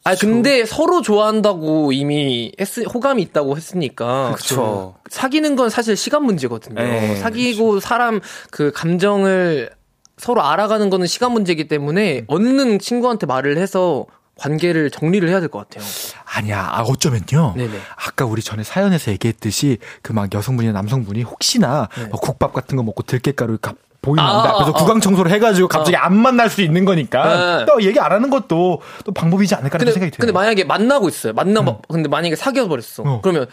[0.03, 4.93] 아 근데 서로 좋아한다고 이미 했, 호감이 있다고 했으니까 그쵸.
[5.09, 6.75] 사귀는 건 사실 시간 문제거든요.
[6.79, 9.71] 네, 사귀고 사람 그 감정을
[10.17, 14.05] 서로 알아가는 거는 시간 문제이기 때문에 얻는 친구한테 말을 해서
[14.37, 15.85] 관계를 정리를 해야 될 것 같아요.
[16.25, 16.69] 아니야.
[16.71, 17.53] 아, 어쩌면요.
[17.55, 17.71] 네네.
[17.95, 23.03] 아까 우리 전에 사연에서 얘기했듯이 그 막 여성분이나 남성분이 혹시나 뭐 국밥 같은 거 먹고
[23.03, 24.37] 들깨가루 가- 보이는데 네.
[24.37, 27.65] 아, 앞에서 아, 구강 청소를 해가지고 갑자기 안 만날 수 있는 거니까 네.
[27.65, 30.19] 또 얘기 안 하는 것도 또 방법이지 않을까 라는 근데, 생각이 들어요.
[30.27, 31.33] 근데 만약에 만나고 있어요.
[31.33, 33.03] 만나, 근데 만약에 사귀어 버렸어.
[33.03, 33.21] 어.
[33.21, 33.47] 그러면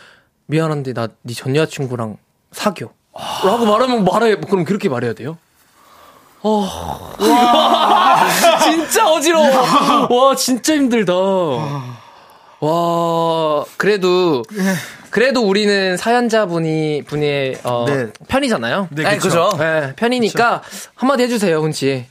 [0.47, 2.19] 미안한데 나 네 전 여자친구랑
[2.51, 2.91] 사겨.
[3.45, 5.39] 라고 말하면 말해, 그럼 그렇게 말해야 돼요?
[6.43, 7.15] 어.
[7.21, 8.29] 와,
[8.63, 10.09] 진짜 어지러워.
[10.11, 11.13] 와, 진짜 힘들다.
[12.61, 14.43] 와, 그래도,
[15.11, 18.09] 그래도 우리는 사연자분이, 분의, 어, 네.
[18.29, 18.89] 편이잖아요.
[18.91, 19.29] 네, 네, 그쵸.
[19.29, 19.51] 그죠.
[19.59, 20.63] 네, 편이니까
[20.95, 22.07] 한마디 해주세요, 훈씨.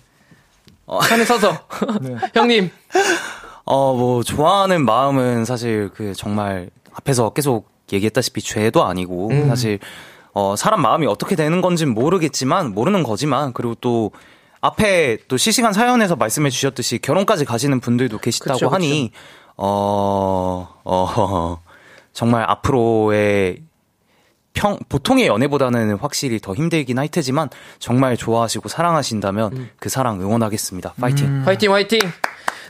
[1.07, 1.57] 편에 서서.
[2.33, 2.69] 형님.
[3.65, 9.79] 어, 뭐, 좋아하는 마음은 사실 그 정말 앞에서 계속 얘기했다시피 죄도 아니고, 사실,
[10.33, 14.11] 어, 사람 마음이 어떻게 되는 건진 모르겠지만, 모르는 거지만, 그리고 또,
[14.61, 18.75] 앞에 또 실시간 사연에서 말씀해 주셨듯이 결혼까지 가시는 분들도 계시다고 그쵸, 그쵸.
[18.75, 19.11] 하니
[19.57, 21.61] 어, 어,
[22.13, 23.63] 정말 앞으로의
[24.53, 29.69] 평, 보통의 연애보다는 확실히 더 힘들긴 할 테지만 정말 좋아하시고 사랑하신다면 음.
[29.79, 30.93] 그 사랑 응원하겠습니다.
[30.99, 31.43] 파이팅!
[31.45, 31.99] 화이팅, 화이팅!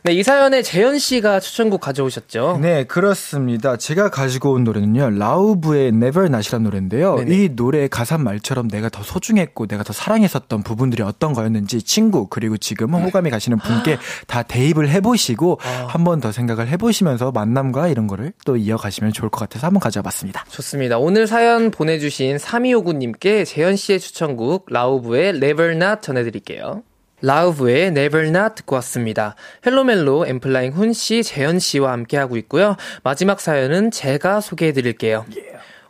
[0.04, 2.58] 네, 이 사연에 재현 씨가 추천곡 가져오셨죠?
[2.60, 3.78] 네, 그렇습니다.
[3.78, 7.18] 제가 가지고 온 노래는요, 라우브의 Never Not이라는 노래인데요.
[7.18, 7.36] 네네.
[7.36, 12.58] 이 노래의 가사 말처럼 내가 더 소중했고, 내가 더 사랑했었던 부분들이 어떤 거였는지 친구, 그리고
[12.58, 18.58] 지금 호감이 가시는 분께 다 대입을 해보시고, 한번 더 생각을 해보시면서 만남과 이런 거를 또
[18.58, 20.46] 이어가시면 좋을 것 같아서 한번 가져와 봤습니다.
[20.50, 20.98] 좋습니다.
[20.98, 26.82] 오늘 사연 보내주신 3259님께 재현 씨의 추천곡 라우브의 Never Not 전해드릴게요.
[27.22, 29.36] 라우브의 Never Not 듣고 왔습니다.
[29.66, 32.76] 헬로멜로 엔플라잉 훈 씨, 재현 씨와 함께하고 있고요.
[33.04, 35.26] 마지막 사연은 제가 소개해드릴게요.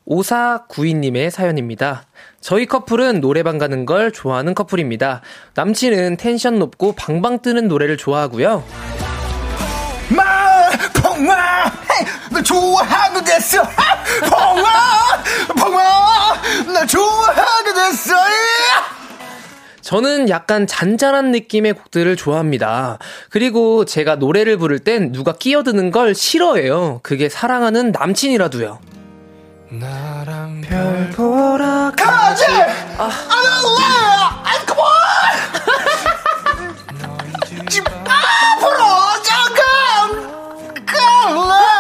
[0.06, 2.04] 오사구이님의 사연입니다.
[2.42, 5.22] 저희 커플은 노래방 가는 걸 좋아하는 커플입니다.
[5.54, 8.64] 남친은 텐션 높고 방방 뜨는 노래를 좋아하고요.
[10.10, 10.70] 마,
[11.02, 11.72] 펑마,
[12.32, 13.62] 널 좋아하게 됐어.
[14.30, 14.70] 펑마,
[15.60, 18.16] 펑마, 널 좋아하게 됐어.
[19.92, 22.98] 저는 약간 잔잔한 느낌의 곡들을 좋아합니다.
[23.30, 27.02] 그리고 제가 노래를 부를 땐 누가 끼어드는 걸 싫어해요.
[27.04, 28.80] 그게 사랑하는 남친이라도요.
[30.62, 32.46] 별 보라 가지!
[32.98, 34.44] 아, 아, 아!
[37.70, 38.78] 집 앞으로
[39.24, 39.62] 잠깐!
[40.88, 41.72] come on!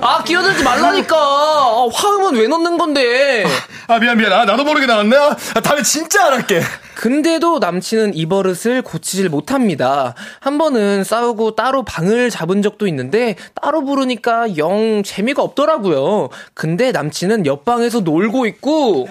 [0.00, 1.16] 아 끼어들지 말라니까.
[1.16, 3.46] 아, 화음은 왜 넣는 건데?
[3.90, 4.32] 아, 미안, 미안.
[4.32, 5.16] 아, 나도 모르게 나왔네.
[5.16, 6.60] 아, 다음에 진짜 안 할게.
[6.94, 10.14] 근데도 남친은 이 버릇을 고치질 못합니다.
[10.38, 16.28] 한 번은 싸우고 따로 방을 잡은 적도 있는데 따로 부르니까 영 재미가 없더라고요.
[16.54, 19.08] 근데 남친은 옆방에서 놀고 있고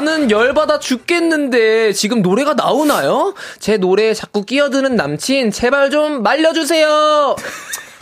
[0.00, 3.34] 나는 열받아 죽겠는데 지금 노래가 나오나요?
[3.58, 7.36] 제 노래에 자꾸 끼어드는 남친 제발 좀 말려주세요.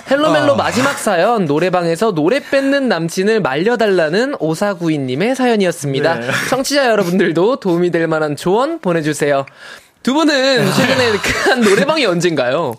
[0.09, 6.21] 헬로멜로 마지막 사연 노래방에서 노래 뺏는 남친을 말려달라는 오사구이님의 사연이었습니다.
[6.51, 9.45] 청취자 여러분들도 도움이 될 만한 조언 보내주세요.
[10.05, 11.13] 두 분은 최근에
[11.51, 12.77] 한 노래방이 언젠가요?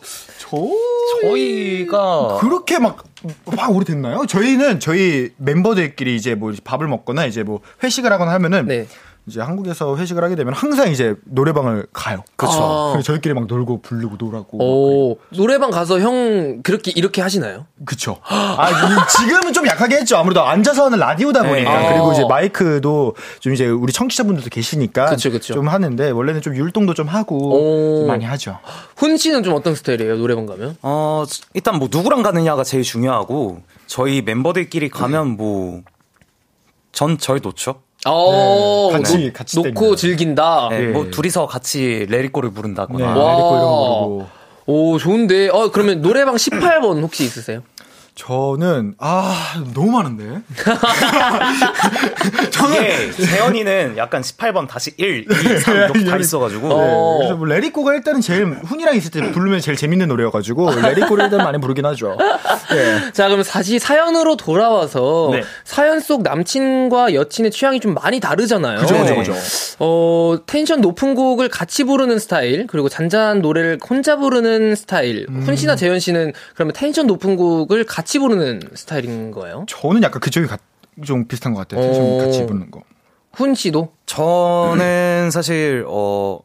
[1.21, 3.03] 저희 가 그렇게 막,
[3.45, 4.25] 막 오래됐나요?
[4.27, 8.87] 저희는 저희 멤버들끼리 이제 뭐 밥을 먹거나 이제 뭐 회식을 하거나 하면은 네.
[9.27, 12.23] 이제 한국에서 회식을 하게 되면 항상 이제 노래방을 가요.
[12.35, 12.95] 그쵸.
[12.97, 13.01] 아.
[13.03, 14.57] 저희끼리 막 놀고 부르고 놀라고.
[14.59, 17.67] 오, 노래방 가서 형 그렇게 이렇게 하시나요?
[17.85, 18.17] 그쵸.
[18.23, 20.17] 아, 이- 지금은 좀 약하게 했죠.
[20.17, 21.79] 아무래도 앉아서 하는 라디오다 보니까.
[21.79, 21.89] 네.
[21.93, 22.27] 그리고 이제 어.
[22.27, 25.05] 마이크도 좀 이제 우리 청취자분들도 계시니까.
[25.11, 25.53] 그쵸, 그쵸.
[25.53, 27.53] 좀 하는데, 원래는 좀 율동도 좀 하고.
[27.53, 27.97] 오.
[27.99, 28.57] 좀 많이 하죠.
[28.97, 30.15] 훈 씨는 좀 어떤 스타일이에요?
[30.17, 30.77] 노래방 가면?
[30.81, 37.81] 어, 일단 뭐 누구랑 가느냐가 제일 중요하고 저희 멤버들끼리 가면 뭐전 절 놓죠.
[38.05, 39.95] 어, 네, 같이- 놓- 같이 놓고 땡겨요.
[39.95, 40.67] 즐긴다.
[40.71, 40.87] 네, 예.
[40.87, 42.55] 뭐 둘이서 같이 레리꼬를 네.
[42.55, 43.05] 부른다거나.
[43.05, 43.31] 와.
[43.31, 44.27] 레리코 이런 거 부르고.
[44.67, 45.49] 오, 좋은데.
[45.49, 47.61] 어, 그러면 노래방 18번 혹시 있으세요?
[48.19, 50.41] 저는, 아, 너무 많은데.
[52.69, 56.81] 이게 재현이는 약간 18번 다시 1, 2, 3 이렇게 다 있어가지고 어.
[56.81, 61.43] 네, 그래서 뭐 레리코가 일단은 제일 훈이랑 있을 때 부르면 제일 재밌는 노래여가지고 레리코를 일단
[61.43, 62.17] 많이 부르긴 하죠.
[62.71, 63.11] 네.
[63.13, 65.43] 자, 그럼 다시 사연으로 돌아와서 네.
[65.63, 68.79] 사연 속 남친과 여친의 취향이 좀 많이 다르잖아요.
[68.79, 69.19] 그죠, 그죠, 네.
[69.19, 69.33] 그죠.
[69.79, 75.25] 어, 텐션 높은 곡을 같이 부르는 스타일, 그리고 잔잔한 노래를 혼자 부르는 스타일.
[75.29, 75.43] 음.
[75.45, 79.65] 훈 씨나 재현 씨는 그러면 텐션 높은 곡을 같이 부르는 스타일인 거예요?
[79.67, 80.57] 저는 약간 그쪽이 가-
[81.05, 81.87] 좀 비슷한 것 같아요.
[81.87, 82.17] 오.
[82.17, 82.81] 같이 부르는 거.
[83.33, 83.93] 훈 씨도?
[84.07, 86.39] 저는 사실 어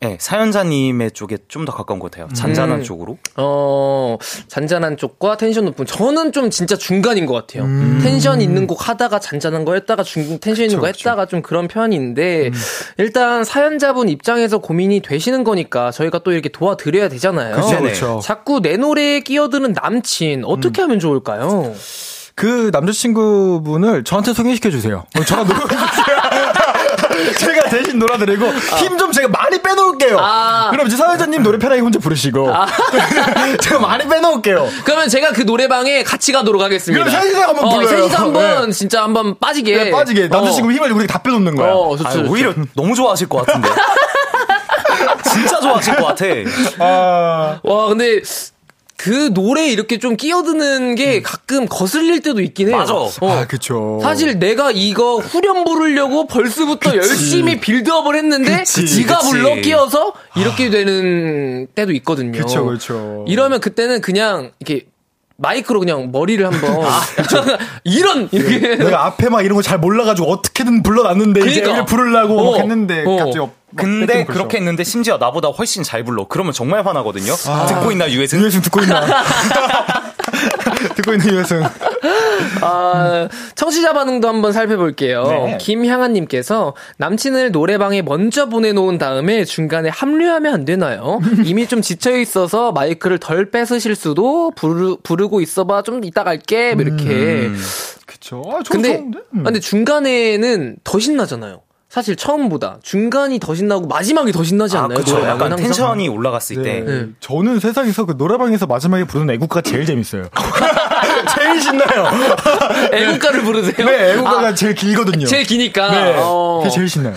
[0.00, 2.28] 네, 사연자님의 쪽에 좀 더 가까운 것 같아요.
[2.34, 2.84] 잔잔한 음.
[2.84, 3.16] 쪽으로.
[3.36, 5.84] 어, 잔잔한 쪽과 텐션 높은.
[5.86, 7.64] 저는 좀 진짜 중간인 것 같아요.
[7.64, 7.98] 음.
[8.02, 12.48] 텐션 있는 곡 하다가 잔잔한 거 했다가 중, 텐션 있는 거 했다가 좀 그런 편인데,
[12.48, 12.52] 음.
[12.98, 17.56] 일단 사연자분 입장에서 고민이 되시는 거니까 저희가 또 이렇게 도와드려야 되잖아요.
[17.56, 17.80] 그쵸.
[17.82, 18.20] 그쵸.
[18.22, 21.74] 자꾸 내 노래에 끼어드는 남친, 어떻게 하면 좋을까요?
[22.36, 25.04] 그 남자친구분을 저한테 소개시켜 주세요.
[25.18, 26.15] 어, 저가 놀아드릴게요.
[27.38, 28.46] 제가 대신 놀아드리고
[28.78, 30.18] 힘좀 제가 많이 빼놓을게요.
[30.18, 30.70] 아.
[30.70, 32.52] 그럼 이제 사회자님 노래 편하게 혼자 부르시고
[33.60, 34.68] 제가 많이 빼놓을게요.
[34.84, 37.04] 그러면 제가 그 노래방에 같이 가도록 하겠습니다.
[37.04, 37.88] 그럼 셋이서 한번 어, 불러요.
[37.88, 38.72] 셋이서 한번 네.
[38.72, 39.84] 진짜 한번 빠지게.
[39.84, 41.72] 네, 빠지게 남자 친구 힘을 우리 다 빼놓는 거야.
[41.72, 42.08] 어, 좋죠.
[42.08, 42.30] 아, 좋죠.
[42.30, 43.68] 오히려 너무 좋아하실 것 같은데.
[45.24, 46.24] 진짜 좋아하실 것 같아.
[46.78, 48.20] 아, 와, 근데
[48.96, 52.78] 그 노래에 이렇게 좀 끼어드는 게 가끔 거슬릴 때도 있긴 해요.
[52.78, 52.94] 맞아.
[52.94, 53.10] 어.
[53.22, 53.98] 아, 그쵸.
[54.02, 59.06] 사실 내가 이거 후렴 부르려고 벌써부터 열심히 빌드업을 했는데 그치, 그치.
[59.30, 62.40] 불러 끼어서 이렇게 되는 때도 있거든요.
[62.40, 63.24] 그쵸, 그쵸.
[63.28, 64.86] 이러면 그때는 그냥 이렇게
[65.38, 66.82] 마이크로 그냥 머리를 한번
[67.84, 71.72] 이런 이렇게 내가 앞에 막 이런 거 잘 몰라가지고 어떻게든 불러놨는데 이제 그러니까.
[71.72, 73.16] 애를 부르려고 어, 막 했는데 어.
[73.16, 74.32] 갑자기 막 근데 거죠.
[74.32, 76.26] 그렇게 했는데 심지어 나보다 훨씬 잘 불러.
[76.28, 77.32] 그러면 정말 화나거든요.
[77.34, 78.40] 듣고 있나 유해승?
[78.40, 79.06] 유해승 듣고 있나?
[80.96, 81.62] 듣고 있는 유해승.
[82.60, 85.24] 아, 청취자 반응도 한번 살펴볼게요.
[85.24, 85.58] 네.
[85.60, 91.20] 김향아님께서 남친을 노래방에 먼저 보내놓은 다음에 중간에 합류하면 안 되나요?
[91.44, 96.82] 이미 좀 지쳐 있어서 마이크를 덜 뺏으실 수도 부르, 부르고 있어봐 좀 이따 갈게 뭐
[96.82, 97.50] 이렇게.
[98.06, 98.42] 그쵸.
[98.46, 99.18] 아, 저 근데 좋은데?
[99.34, 99.40] 음.
[99.40, 101.60] 아, 근데 중간에는 더 신나잖아요.
[101.96, 104.98] 사실 처음보다 중간이 더 신나고 마지막이 더 신나지 아, 않나요?
[104.98, 105.12] 그쵸.
[105.14, 105.64] 노래방은 약간 항상?
[105.66, 106.84] 텐션이 올라갔을 네.
[106.84, 107.06] 때.
[107.20, 110.24] 저는 세상에서 그 노래방에서 마지막에 부르는 애국가 제일 재밌어요.
[111.34, 112.10] 제일 신나요.
[112.92, 113.86] 애국가를 부르세요?
[113.86, 115.24] 네, 애국가가 아, 제일 길거든요.
[115.24, 115.90] 제일 기니까.
[115.90, 116.60] 네, 어.
[116.62, 117.14] 그게 제일 신나요.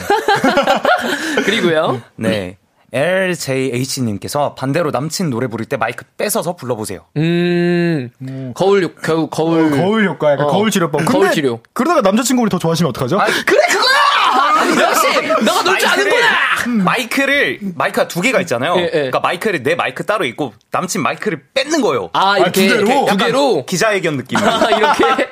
[1.44, 2.02] 그리고요.
[2.16, 2.58] 네.
[2.94, 7.02] LJH님께서 반대로 남친 노래 부를 때 마이크 뺏어서 불러보세요.
[7.18, 8.10] 음,
[8.56, 9.72] 거울, 욕- 겨우, 거울.
[9.72, 10.50] 거울 효과, 약간 어.
[10.50, 11.00] 거울 치료법.
[11.00, 11.60] 근데 거울 치료.
[11.74, 13.18] 그러다가 남자친구를 더 좋아하시면 어떡하죠?
[13.46, 13.79] 그래, 그거야!
[14.80, 15.28] 역시!
[15.46, 16.26] 너가 놀줄 아는구나!
[16.84, 18.76] 마이크를 마이크가 두 개가 있잖아요.
[18.78, 18.90] 예, 예.
[18.90, 22.10] 그러니까 마이크를 내 마이크 따로 있고 남친 마이크를 뺏는 거예요.
[22.14, 22.68] 아, 이렇게.
[22.68, 23.06] 두 개로?
[23.06, 23.66] 두 개로.
[23.66, 24.38] 기자회견 느낌.
[24.46, 25.04] 아, 이렇게.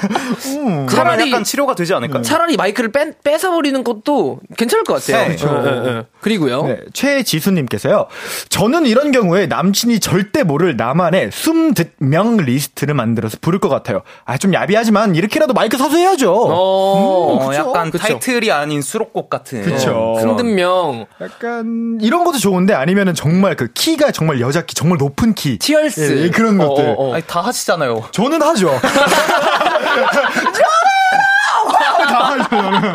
[0.00, 2.22] 그러면 차라리- 약간 치료가 되지 않을까?
[2.22, 5.28] 차라리 마이크를 뺏, 뺏어버리는 것도 괜찮을 것 같아요.
[5.28, 5.62] 네, 그쵸.
[5.64, 6.02] 예, 예, 예.
[6.20, 6.62] 그리고요.
[6.66, 8.06] 네, 최지수님께서요.
[8.48, 14.02] 저는 이런 경우에 남친이 절대 모를 나만의 숨듣명 리스트를 만들어서 부를 것 같아요.
[14.24, 16.32] 아, 좀 야비하지만 이렇게라도 마이크 사수해야죠.
[16.32, 17.60] 어, 어, 그쵸?
[17.60, 18.02] 약간 그쵸.
[18.04, 19.62] 타이틀이 아닌 수록곡 같은.
[19.62, 20.16] 그쵸.
[20.20, 25.58] 숨듣명, 약간 이런 것도 좋은데 아니면은 정말 그 키가 정말 여자 키, 정말 높은 키.
[25.58, 26.18] Tears.
[26.18, 26.88] 예, 예, 그런 어, 것들.
[26.88, 27.14] 어, 어.
[27.14, 28.04] 아니, 다 하시잖아요.
[28.12, 28.70] 저는 하죠.
[32.08, 32.94] 다 하죠, 저는.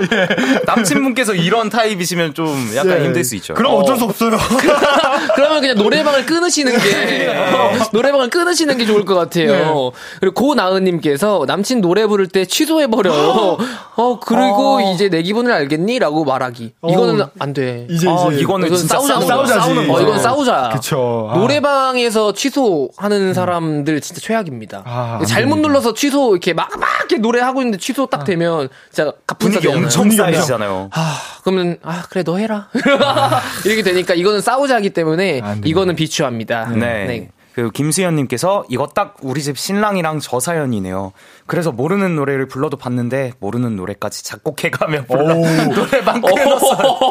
[0.66, 3.04] 남친분께서 이런 타입이시면 좀 약간 예.
[3.04, 3.54] 힘들 수 있죠.
[3.54, 4.36] 그럼 어쩔 수 없어요.
[5.34, 9.92] 그러면 그냥 노래방을 끊으시는 게 어, 노래방을 끊으시는 게 좋을 것 같아요.
[10.20, 13.58] 그리고 고나은님께서 남친 노래 부를 때 취소해 버려요.
[13.96, 16.72] 어 그리고 이제 내 기분을 알겠니?라고 말하기.
[16.88, 17.86] 이거는 안 돼.
[17.90, 19.46] 이제 아, 이제 이거는 이건 진짜 싸우자는 싸우, 거야.
[19.46, 19.60] 싸우자지.
[19.60, 20.06] 싸우는 어, 거죠.
[20.06, 20.70] 이건 싸우자.
[20.72, 21.30] 그쵸.
[21.32, 21.36] 아.
[21.36, 24.82] 노래방에서 취소하는 사람들 진짜 최악입니다.
[24.86, 25.60] 아, 안 잘못.
[25.60, 29.66] 눌러서 취소 이렇게 막, 막 이렇게 노래 하고 있는데 취소 딱 되면 진짜 분위기.
[29.90, 30.90] 엄청 분위기 쌓이시잖아요.
[30.92, 32.68] 아, 그러면, 아, 그래, 너 해라.
[33.64, 35.68] 이렇게 되니까 이거는 싸우자기 때문에 안 됩니다.
[35.68, 36.70] 이거는 비추합니다.
[36.70, 37.30] 네.
[37.54, 41.12] 그 김수현님께서 이거 딱 우리 집 신랑이랑 저 사연이네요.
[41.46, 45.34] 그래서 모르는 노래를 불러도 봤는데 모르는 노래까지 작곡해가며 불러
[45.74, 46.98] 노래방 끊었어요.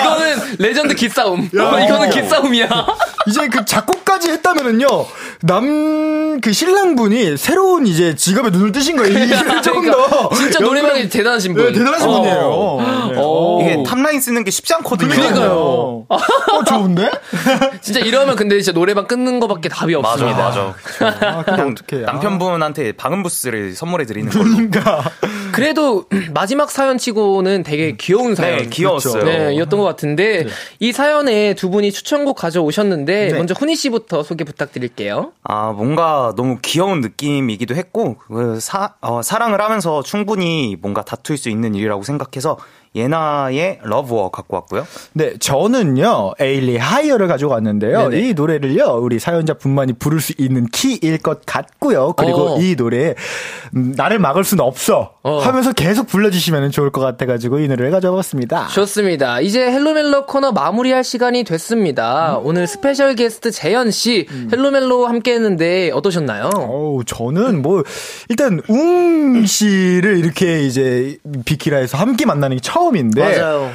[0.00, 1.40] 이거는 레전드 기싸움.
[1.58, 2.68] 어, 이거는 기싸움이야.
[3.28, 4.86] 이제 그 작곡까지 했다면은요,
[5.42, 9.18] 남, 그 신랑분이 새로운 이제 직업에 눈을 뜨신 거예요.
[9.18, 10.28] 이게 조금 그러니까 더.
[11.06, 11.66] 노래방이 대단하신 분.
[11.66, 12.12] 네, 대단하신 어.
[12.12, 12.36] 분이에요.
[13.10, 13.14] 네.
[13.18, 13.58] 어.
[13.62, 15.10] 이게 top line 쓰는 게 쉽지 않거든요.
[15.10, 16.06] 그러니까요.
[16.08, 16.18] 어,
[16.66, 17.10] 좋은데?
[17.80, 20.38] 진짜 이러면 근데 진짜 노래방 끊는 거밖에 답이 맞아, 없습니다.
[20.38, 20.74] 맞아.
[21.00, 22.02] 아, 근데 어떡해.
[22.04, 24.44] 남편분한테 방음 부스를 선물해 드리는 걸로.
[24.44, 25.10] 그러니까.
[25.56, 26.04] 그래도
[26.34, 28.58] 마지막 사연 치고는 되게 귀여운 사연.
[28.58, 29.24] 네, 귀여웠어요.
[29.24, 30.46] 네, 이었던 것 같은데
[30.80, 35.32] 이 사연에 두 분이 추천곡 가져오셨는데 먼저 훈이 씨부터 소개 부탁드릴게요.
[35.42, 41.48] 아, 뭔가 너무 귀여운 느낌이기도 했고, 그 사, 어, 사랑을 하면서 충분히 뭔가 다툴 수
[41.48, 42.58] 있는 일이라고 생각해서
[42.96, 44.86] 예나의 Love War 갖고 왔고요.
[45.12, 48.08] 네, 저는요, 에일리 Higher를 가지고 왔는데요.
[48.08, 48.28] 네네.
[48.28, 52.14] 이 노래를요, 우리 사연자분만이 부를 수 있는 키일 것 같고요.
[52.16, 52.60] 그리고 어.
[52.60, 53.14] 이 노래,
[53.74, 55.12] 음, 나를 막을 수는 없어.
[55.22, 55.38] 어.
[55.38, 58.68] 하면서 계속 불러주시면 좋을 것 같아가지고 이 노래를 가져왔습니다.
[58.68, 59.40] 좋습니다.
[59.40, 62.38] 이제 헬로멜로 코너 마무리할 시간이 됐습니다.
[62.42, 66.50] 오늘 스페셜 게스트 재현 씨 헬로멜로 함께 했는데 어떠셨나요?
[66.54, 67.82] 어우, 저는 뭐,
[68.28, 73.20] 일단, 웅 씨를 이렇게 이제, 비키라에서 함께 만나는 게 처음 인데.
[73.20, 73.72] 맞아요.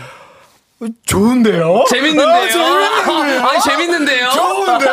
[1.06, 1.84] 좋은데요?
[1.90, 2.30] 재밌는데요?
[2.30, 3.48] 아, 재밌는데요?
[3.48, 4.30] 아니, 재밌는데요?
[4.32, 4.86] 좋은데?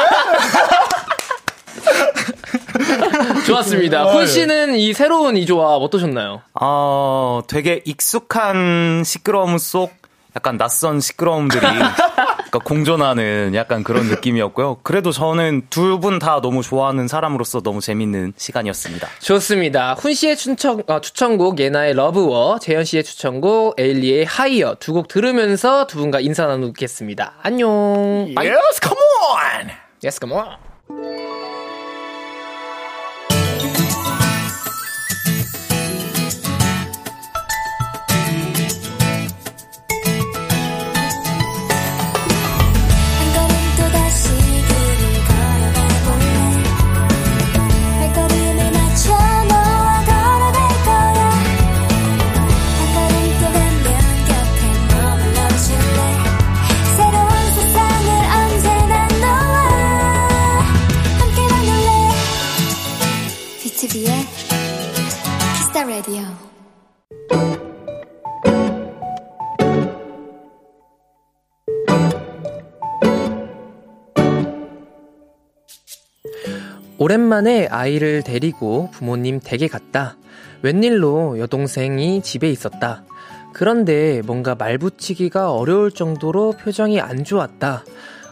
[3.47, 4.05] 좋았습니다.
[4.13, 6.43] 훈 씨는 이 새로운 이 조합 어떠셨나요?
[6.61, 9.93] 어, 되게 익숙한 시끄러움 속
[10.37, 11.67] 약간 낯선 시끄러움들이
[12.51, 14.79] 그러니까 공존하는 약간 그런 느낌이었고요.
[14.83, 19.09] 그래도 저는 두 분 다 너무 좋아하는 사람으로서 너무 재밌는 시간이었습니다.
[19.21, 19.95] 좋습니다.
[19.95, 25.09] 훈 씨의 추천, 어, 추천곡 예나의 Love War, 재현 씨의 추천곡 에일리의 하이어 두 곡
[25.09, 27.35] 들으면서 두 분과 인사 나누겠습니다.
[27.43, 27.69] 안녕.
[28.37, 28.97] Yes, come
[29.33, 29.71] on!
[30.03, 31.18] Yes, come on.
[77.09, 80.19] 오랜만에 아이를 데리고 부모님 댁에 갔다.
[80.61, 83.03] 웬일로 여동생이 집에 있었다.
[83.55, 87.83] 그런데 뭔가 말 붙이기가 어려울 정도로 표정이 안 좋았다.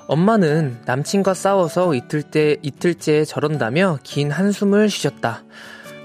[0.09, 5.43] 엄마는 남친과 싸워서 이틀째, 이틀째 저런다며 긴 한숨을 쉬셨다.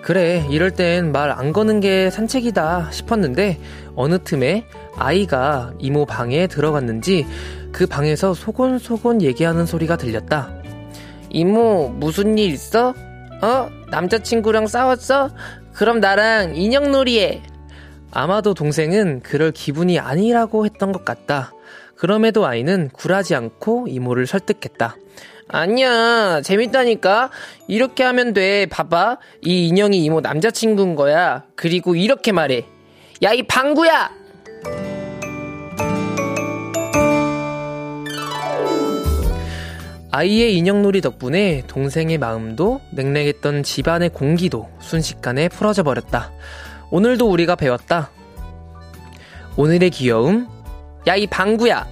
[0.01, 3.59] 그래, 이럴 땐 말 안 거는 게 산책이다 싶었는데
[3.97, 4.65] 어느 틈에
[4.95, 7.28] 아이가 이모 방에 들어갔는지
[7.74, 10.61] 그 방에서 소곤소곤 얘기하는 소리가 들렸다.
[11.34, 12.93] 이모, 무슨 일 있어?
[13.41, 13.69] 어?
[13.89, 15.32] 남자친구랑 싸웠어?
[15.73, 17.41] 그럼 나랑 인형놀이 해.
[18.11, 21.53] 아마도 동생은 그럴 기분이 아니라고 했던 것 같다.
[21.95, 24.97] 그럼에도 아이는 굴하지 않고 이모를 설득했다.
[25.47, 27.29] 아니야, 재밌다니까.
[27.67, 28.65] 이렇게 하면 돼.
[28.67, 29.17] 봐봐.
[29.41, 31.43] 이 인형이 이모 남자친구인 거야.
[31.55, 32.65] 그리고 이렇게 말해.
[33.23, 34.11] 야, 이 방구야!
[40.14, 46.34] 아이의 인형놀이 덕분에 동생의 마음도 냉랭했던 집안의 공기도 순식간에 풀어져 버렸다.
[46.91, 48.12] 오늘도 우리가 배웠다.
[49.55, 50.49] 오늘의 귀여움?
[51.07, 51.88] 야, 이 방구야!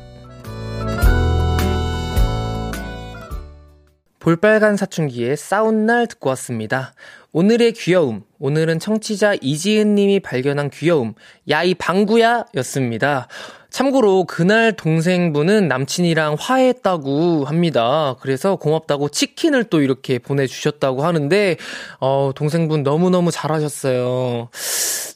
[4.19, 6.93] 볼빨간 사춘기의 싸운 날 듣고 왔습니다.
[7.31, 8.23] 오늘의 귀여움.
[8.37, 11.13] 오늘은 청취자 이지은 님이 발견한 귀여움.
[11.49, 12.47] 야, 이 방구야!
[12.57, 13.29] 였습니다.
[13.69, 18.15] 참고로 그날 동생분은 남친이랑 화해했다고 합니다.
[18.19, 21.57] 그래서 고맙다고 치킨을 또 이렇게 보내주셨다고 하는데,
[21.99, 24.49] 어, 동생분 너무너무 잘하셨어요.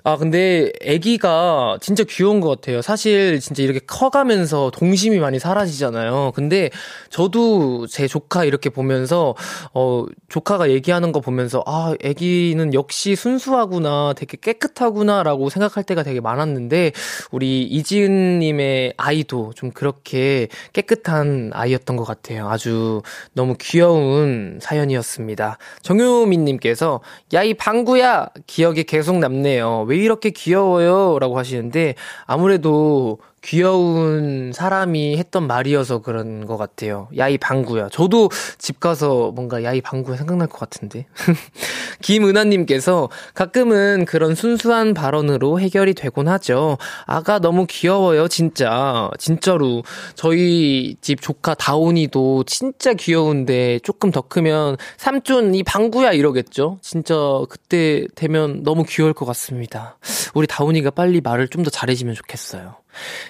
[0.06, 2.82] 아, 근데 아기가 진짜 귀여운 것 같아요.
[2.82, 6.34] 사실 진짜 이렇게 커가면서 동심이 많이 사라지잖아요.
[6.36, 6.72] 근데
[7.10, 9.34] 저도 제 조카 이렇게 보면서,
[9.74, 16.91] 어, 조카가 얘기하는 거 보면서, 아, 아기는 역시 순수하구나, 되게 깨끗하구나라고 생각할 때가 되게 많았는데,
[17.32, 22.49] 우리 이지은님의 아이도 좀 그렇게 깨끗한 아이였던 것 같아요.
[22.49, 23.01] 아주
[23.34, 25.58] 너무 귀여운 사연이었습니다.
[25.82, 26.99] 정유민님께서,
[27.36, 28.28] 야, 이 방구야!
[28.47, 29.86] 기억에 계속 남네요.
[29.94, 31.20] 왜 이렇게 귀여워요?
[31.20, 37.10] 라고 하시는데, 아무래도 귀여운 사람이 했던 말이어서 그런 것 같아요.
[37.18, 37.89] 야, 이 방구야.
[37.89, 38.30] 저도
[38.60, 41.06] 집 가서 뭔가 야, 이 방구야 생각날 것 같은데.
[42.02, 46.78] 김은하님께서 가끔은 그런 순수한 발언으로 해결이 되곤 하죠.
[47.06, 49.10] 아가 너무 귀여워요, 진짜.
[49.18, 49.84] 진짜로.
[50.16, 56.78] 저희 집 조카 다온이도 진짜 귀여운데 조금 더 크면 삼촌 이 방구야 이러겠죠?
[56.82, 57.16] 진짜
[57.50, 59.98] 그때 되면 너무 귀여울 것 같습니다.
[60.34, 62.76] 우리 다온이가 빨리 말을 좀 더 잘해지면 좋겠어요.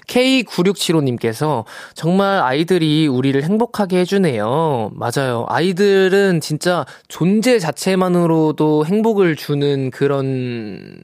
[0.07, 4.91] K9675님께서 정말 아이들이 우리를 행복하게 해주네요.
[4.93, 5.45] 맞아요.
[5.49, 11.01] 아이들은 진짜 존재 자체만으로도 행복을 주는 그런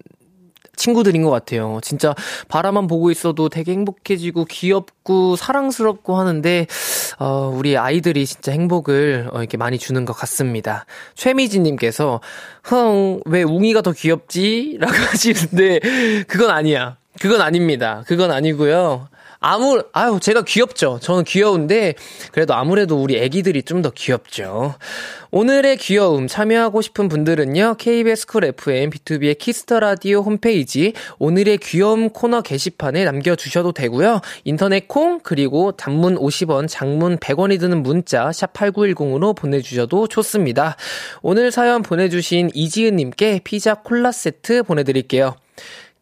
[0.80, 1.80] 친구들인 것 같아요.
[1.84, 2.16] 진짜
[2.48, 6.68] 바라만 보고 있어도 되게 행복해지고 귀엽고 사랑스럽고 하는데
[7.20, 10.86] 어, 우리 아이들이 진짜 행복을 어, 이렇게 많이 주는 것 같습니다.
[11.16, 12.22] 최미진님께서
[12.64, 14.78] 흥 왜 웅이가 더 귀엽지?
[14.80, 15.80] 라고 하시는데
[16.28, 16.98] 그건 아니야.
[17.20, 18.04] 그건 아닙니다.
[18.08, 19.10] 그건 아니고요.
[19.42, 21.00] 아무 아유 제가 귀엽죠.
[21.02, 21.94] 저는 귀여운데
[22.34, 24.76] 그래도 아무래도 우리 애기들이 좀 더 귀엽죠.
[25.32, 27.76] 오늘의 귀여움 참여하고 싶은 분들은요.
[27.78, 34.20] KBS 쿨 FM BTOB의 키스 더 라디오 홈페이지 오늘의 귀여움 코너 게시판에 남겨 주셔도 되고요.
[34.44, 40.76] 인터넷 콩 그리고 단문 50원, 장문 100원이 드는 문자 샵 8910으로 보내 주셔도 좋습니다.
[41.22, 45.36] 오늘 사연 보내 주신 이지은 님께 피자 콜라 세트 보내 드릴게요.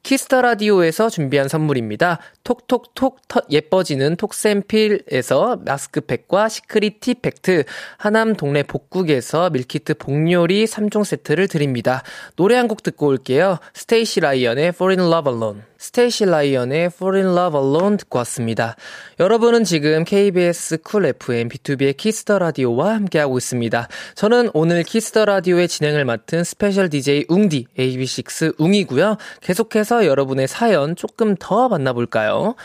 [0.04, 2.20] Kiss the Radio에서 준비한 선물입니다.
[2.44, 7.64] 톡톡톡 터, 예뻐지는 톡센필에서 마스크팩과 시크릿 티팩트,
[7.98, 12.04] 하남 동네 복국에서 밀키트 복요리 3종 세트를 드립니다.
[12.36, 13.60] 노래 한 곡 듣고 올게요.
[13.74, 15.62] Stacey Ryan의 in Love Alone.
[15.78, 18.76] Stacey Ryan의 Fall in Love Alone 듣고 왔습니다.
[19.20, 23.88] 여러분은 지금 KBS 쿨 FM B2B의 키스터 라디오와 함께하고 있습니다.
[24.16, 29.18] 저는 오늘 Kiss the Radio의 진행을 맡은 special DJ 웅디 AB6IX 웅이고요.
[29.42, 32.56] 계속해서 여러분의 사연 조금 더 만나볼까요?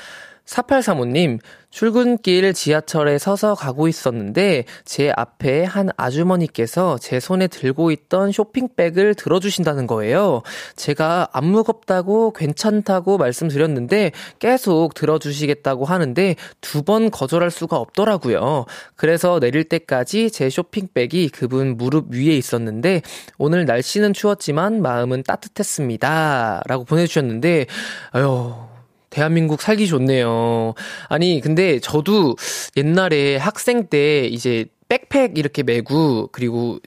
[0.46, 1.38] 4835님,
[1.70, 9.86] 출근길 지하철에 서서 가고 있었는데, 제 앞에 한 아주머니께서 제 손에 들고 있던 쇼핑백을 들어주신다는
[9.86, 10.42] 거예요.
[10.76, 18.66] 제가 안 무겁다고 괜찮다고 말씀드렸는데, 계속 들어주시겠다고 하는데, 두 번 거절할 수가 없더라고요.
[18.96, 23.02] 그래서 내릴 때까지 제 쇼핑백이 그분 무릎 위에 있었는데,
[23.38, 26.64] 오늘 날씨는 추웠지만 마음은 따뜻했습니다.
[26.66, 27.66] 라고 보내주셨는데,
[28.10, 28.71] 아유,
[29.12, 30.74] 대한민국 살기 좋네요.
[31.08, 32.34] 아니, 근데 저도
[32.76, 36.78] 옛날에 학생 때 이제 백팩 이렇게 메고, 그리고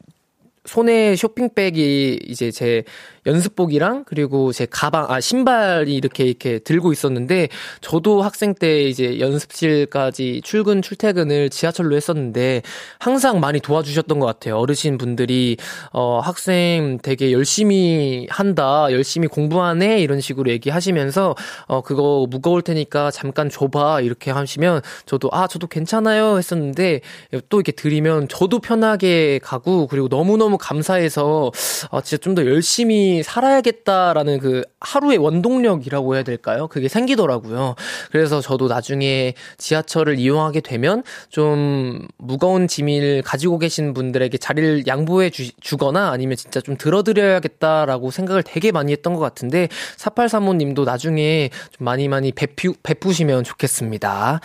[0.66, 2.84] 손에 쇼핑백이 이제 제
[3.26, 7.50] 연습복이랑 그리고 제 가방, 아, 신발이 이렇게 이렇게 들고 있었는데
[7.82, 12.62] 저도 학생 때 이제 연습실까지 출근, 출퇴근을 지하철로 했었는데
[13.00, 14.58] 항상 많이 도와주셨던 것 같아요.
[14.58, 15.58] 어르신 분들이,
[15.92, 21.36] 어, 학생 되게 열심히 한다, 열심히 공부하네, 이런 식으로 얘기하시면서,
[21.68, 27.02] 어, 그거 무거울 테니까 잠깐 줘봐, 이렇게 하시면 저도, 아, 저도 괜찮아요, 했었는데
[27.50, 31.52] 또 이렇게 드리면 저도 편하게 가고 그리고 너무 너무 감사해서,
[31.92, 36.68] 아, 진짜 좀 더 열심히 살아야겠다라는 그 하루의 원동력이라고 해야 될까요?
[36.68, 37.76] 그게 생기더라고요.
[38.12, 45.52] 그래서 저도 나중에 지하철을 이용하게 되면 좀 무거운 짐을 가지고 계신 분들에게 자리를 양보해 주,
[45.60, 52.08] 주거나 아니면 진짜 좀 들어드려야겠다라고 생각을 되게 많이 했던 것 같은데 4835님도 나중에 좀 많이
[52.08, 54.42] 많이 베푸, 베푸시면 좋겠습니다.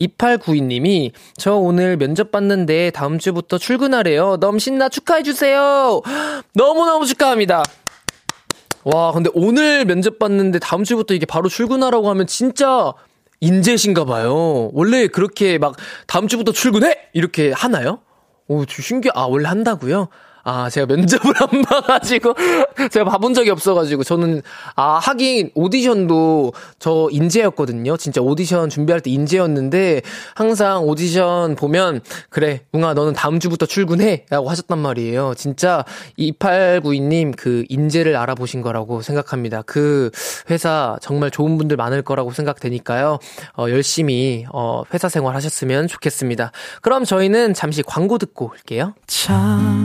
[0.00, 4.38] 2892님이 저 오늘 면접 봤는데 다음 주부터 출근하래요.
[4.38, 6.02] 너무 신나 축하해주세요.
[6.54, 7.62] 너무너무 축하합니다.
[8.84, 12.92] 와, 근데 오늘 면접 봤는데 다음 주부터 이게 바로 출근하라고 하면 진짜
[13.40, 14.70] 인재신가 봐요.
[14.74, 15.76] 원래 그렇게 막
[16.06, 16.98] 다음 주부터 출근해!
[17.12, 18.00] 이렇게 하나요?
[18.46, 19.12] 오, 신기해.
[19.14, 20.08] 아, 원래 한다고요?
[20.44, 22.34] 아, 제가 면접을 안 봐가지고,
[22.90, 24.42] 제가 봐본 적이 없어가지고, 저는,
[24.76, 27.96] 아, 하긴, 오디션도 저 인재였거든요.
[27.96, 30.02] 진짜 오디션 준비할 때 인재였는데,
[30.34, 34.26] 항상 오디션 보면, 그래, 웅아, 너는 다음 주부터 출근해!
[34.28, 35.34] 라고 하셨단 말이에요.
[35.36, 35.84] 진짜,
[36.18, 39.62] 2892님, 그, 인재를 알아보신 거라고 생각합니다.
[39.62, 40.10] 그
[40.50, 43.18] 회사 정말 좋은 분들 많을 거라고 생각되니까요.
[43.56, 46.52] 어, 열심히, 어, 회사 생활 하셨으면 좋겠습니다.
[46.82, 48.94] 그럼 저희는 잠시 광고 듣고 올게요.
[49.06, 49.84] 참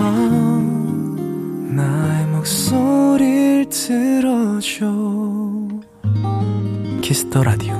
[0.00, 4.86] 이밤 나의 목소리를 들어줘
[7.02, 7.74] Kiss the Radio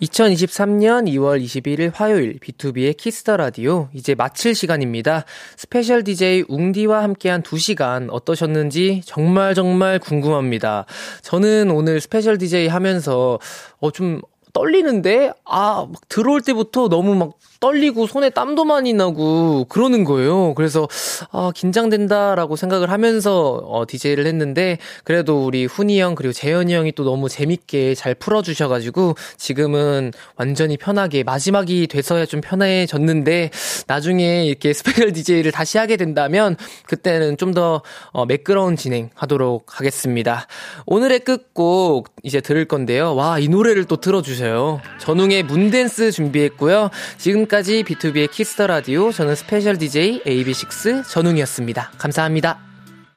[0.00, 5.24] 2023년 2월 21일 화요일 B2B의 키스터 라디오 이제 마칠 시간입니다.
[5.56, 10.86] special DJ 웅디와 함께한 2시간 어떠셨는지 정말 정말 궁금합니다.
[11.22, 13.40] 저는 오늘 special DJ 하면서
[13.80, 14.20] 어 좀
[14.52, 20.54] 떨리는데 아 막 들어올 때부터 너무 막 떨리고 손에 땀도 많이 나고 그러는 거예요.
[20.54, 20.88] 그래서
[21.30, 27.04] 아 긴장된다라고 생각을 하면서 어 DJ를 했는데 그래도 우리 훈이 형 그리고 재현이 형이 또
[27.04, 33.50] 너무 재밌게 잘 풀어 주셔 가지고 지금은 완전히 편하게 마지막이 돼서야 좀 편해졌는데
[33.86, 36.56] 나중에 이렇게 special DJ를 다시 하게 된다면
[36.86, 37.82] 그때는 좀더
[38.12, 40.46] 어, 매끄러운 진행 하도록 하겠습니다.
[40.86, 43.14] 오늘의 끝곡 이제 들을 건데요.
[43.14, 44.80] 와, 이 노래를 또 들어 주셔요.
[45.00, 46.90] 전웅의 Moondance 준비했고요.
[47.48, 51.92] 지금까지 B2B의 키스터 라디오 저는 special DJ AB6IX 전웅이었습니다.
[51.98, 52.67] 감사합니다.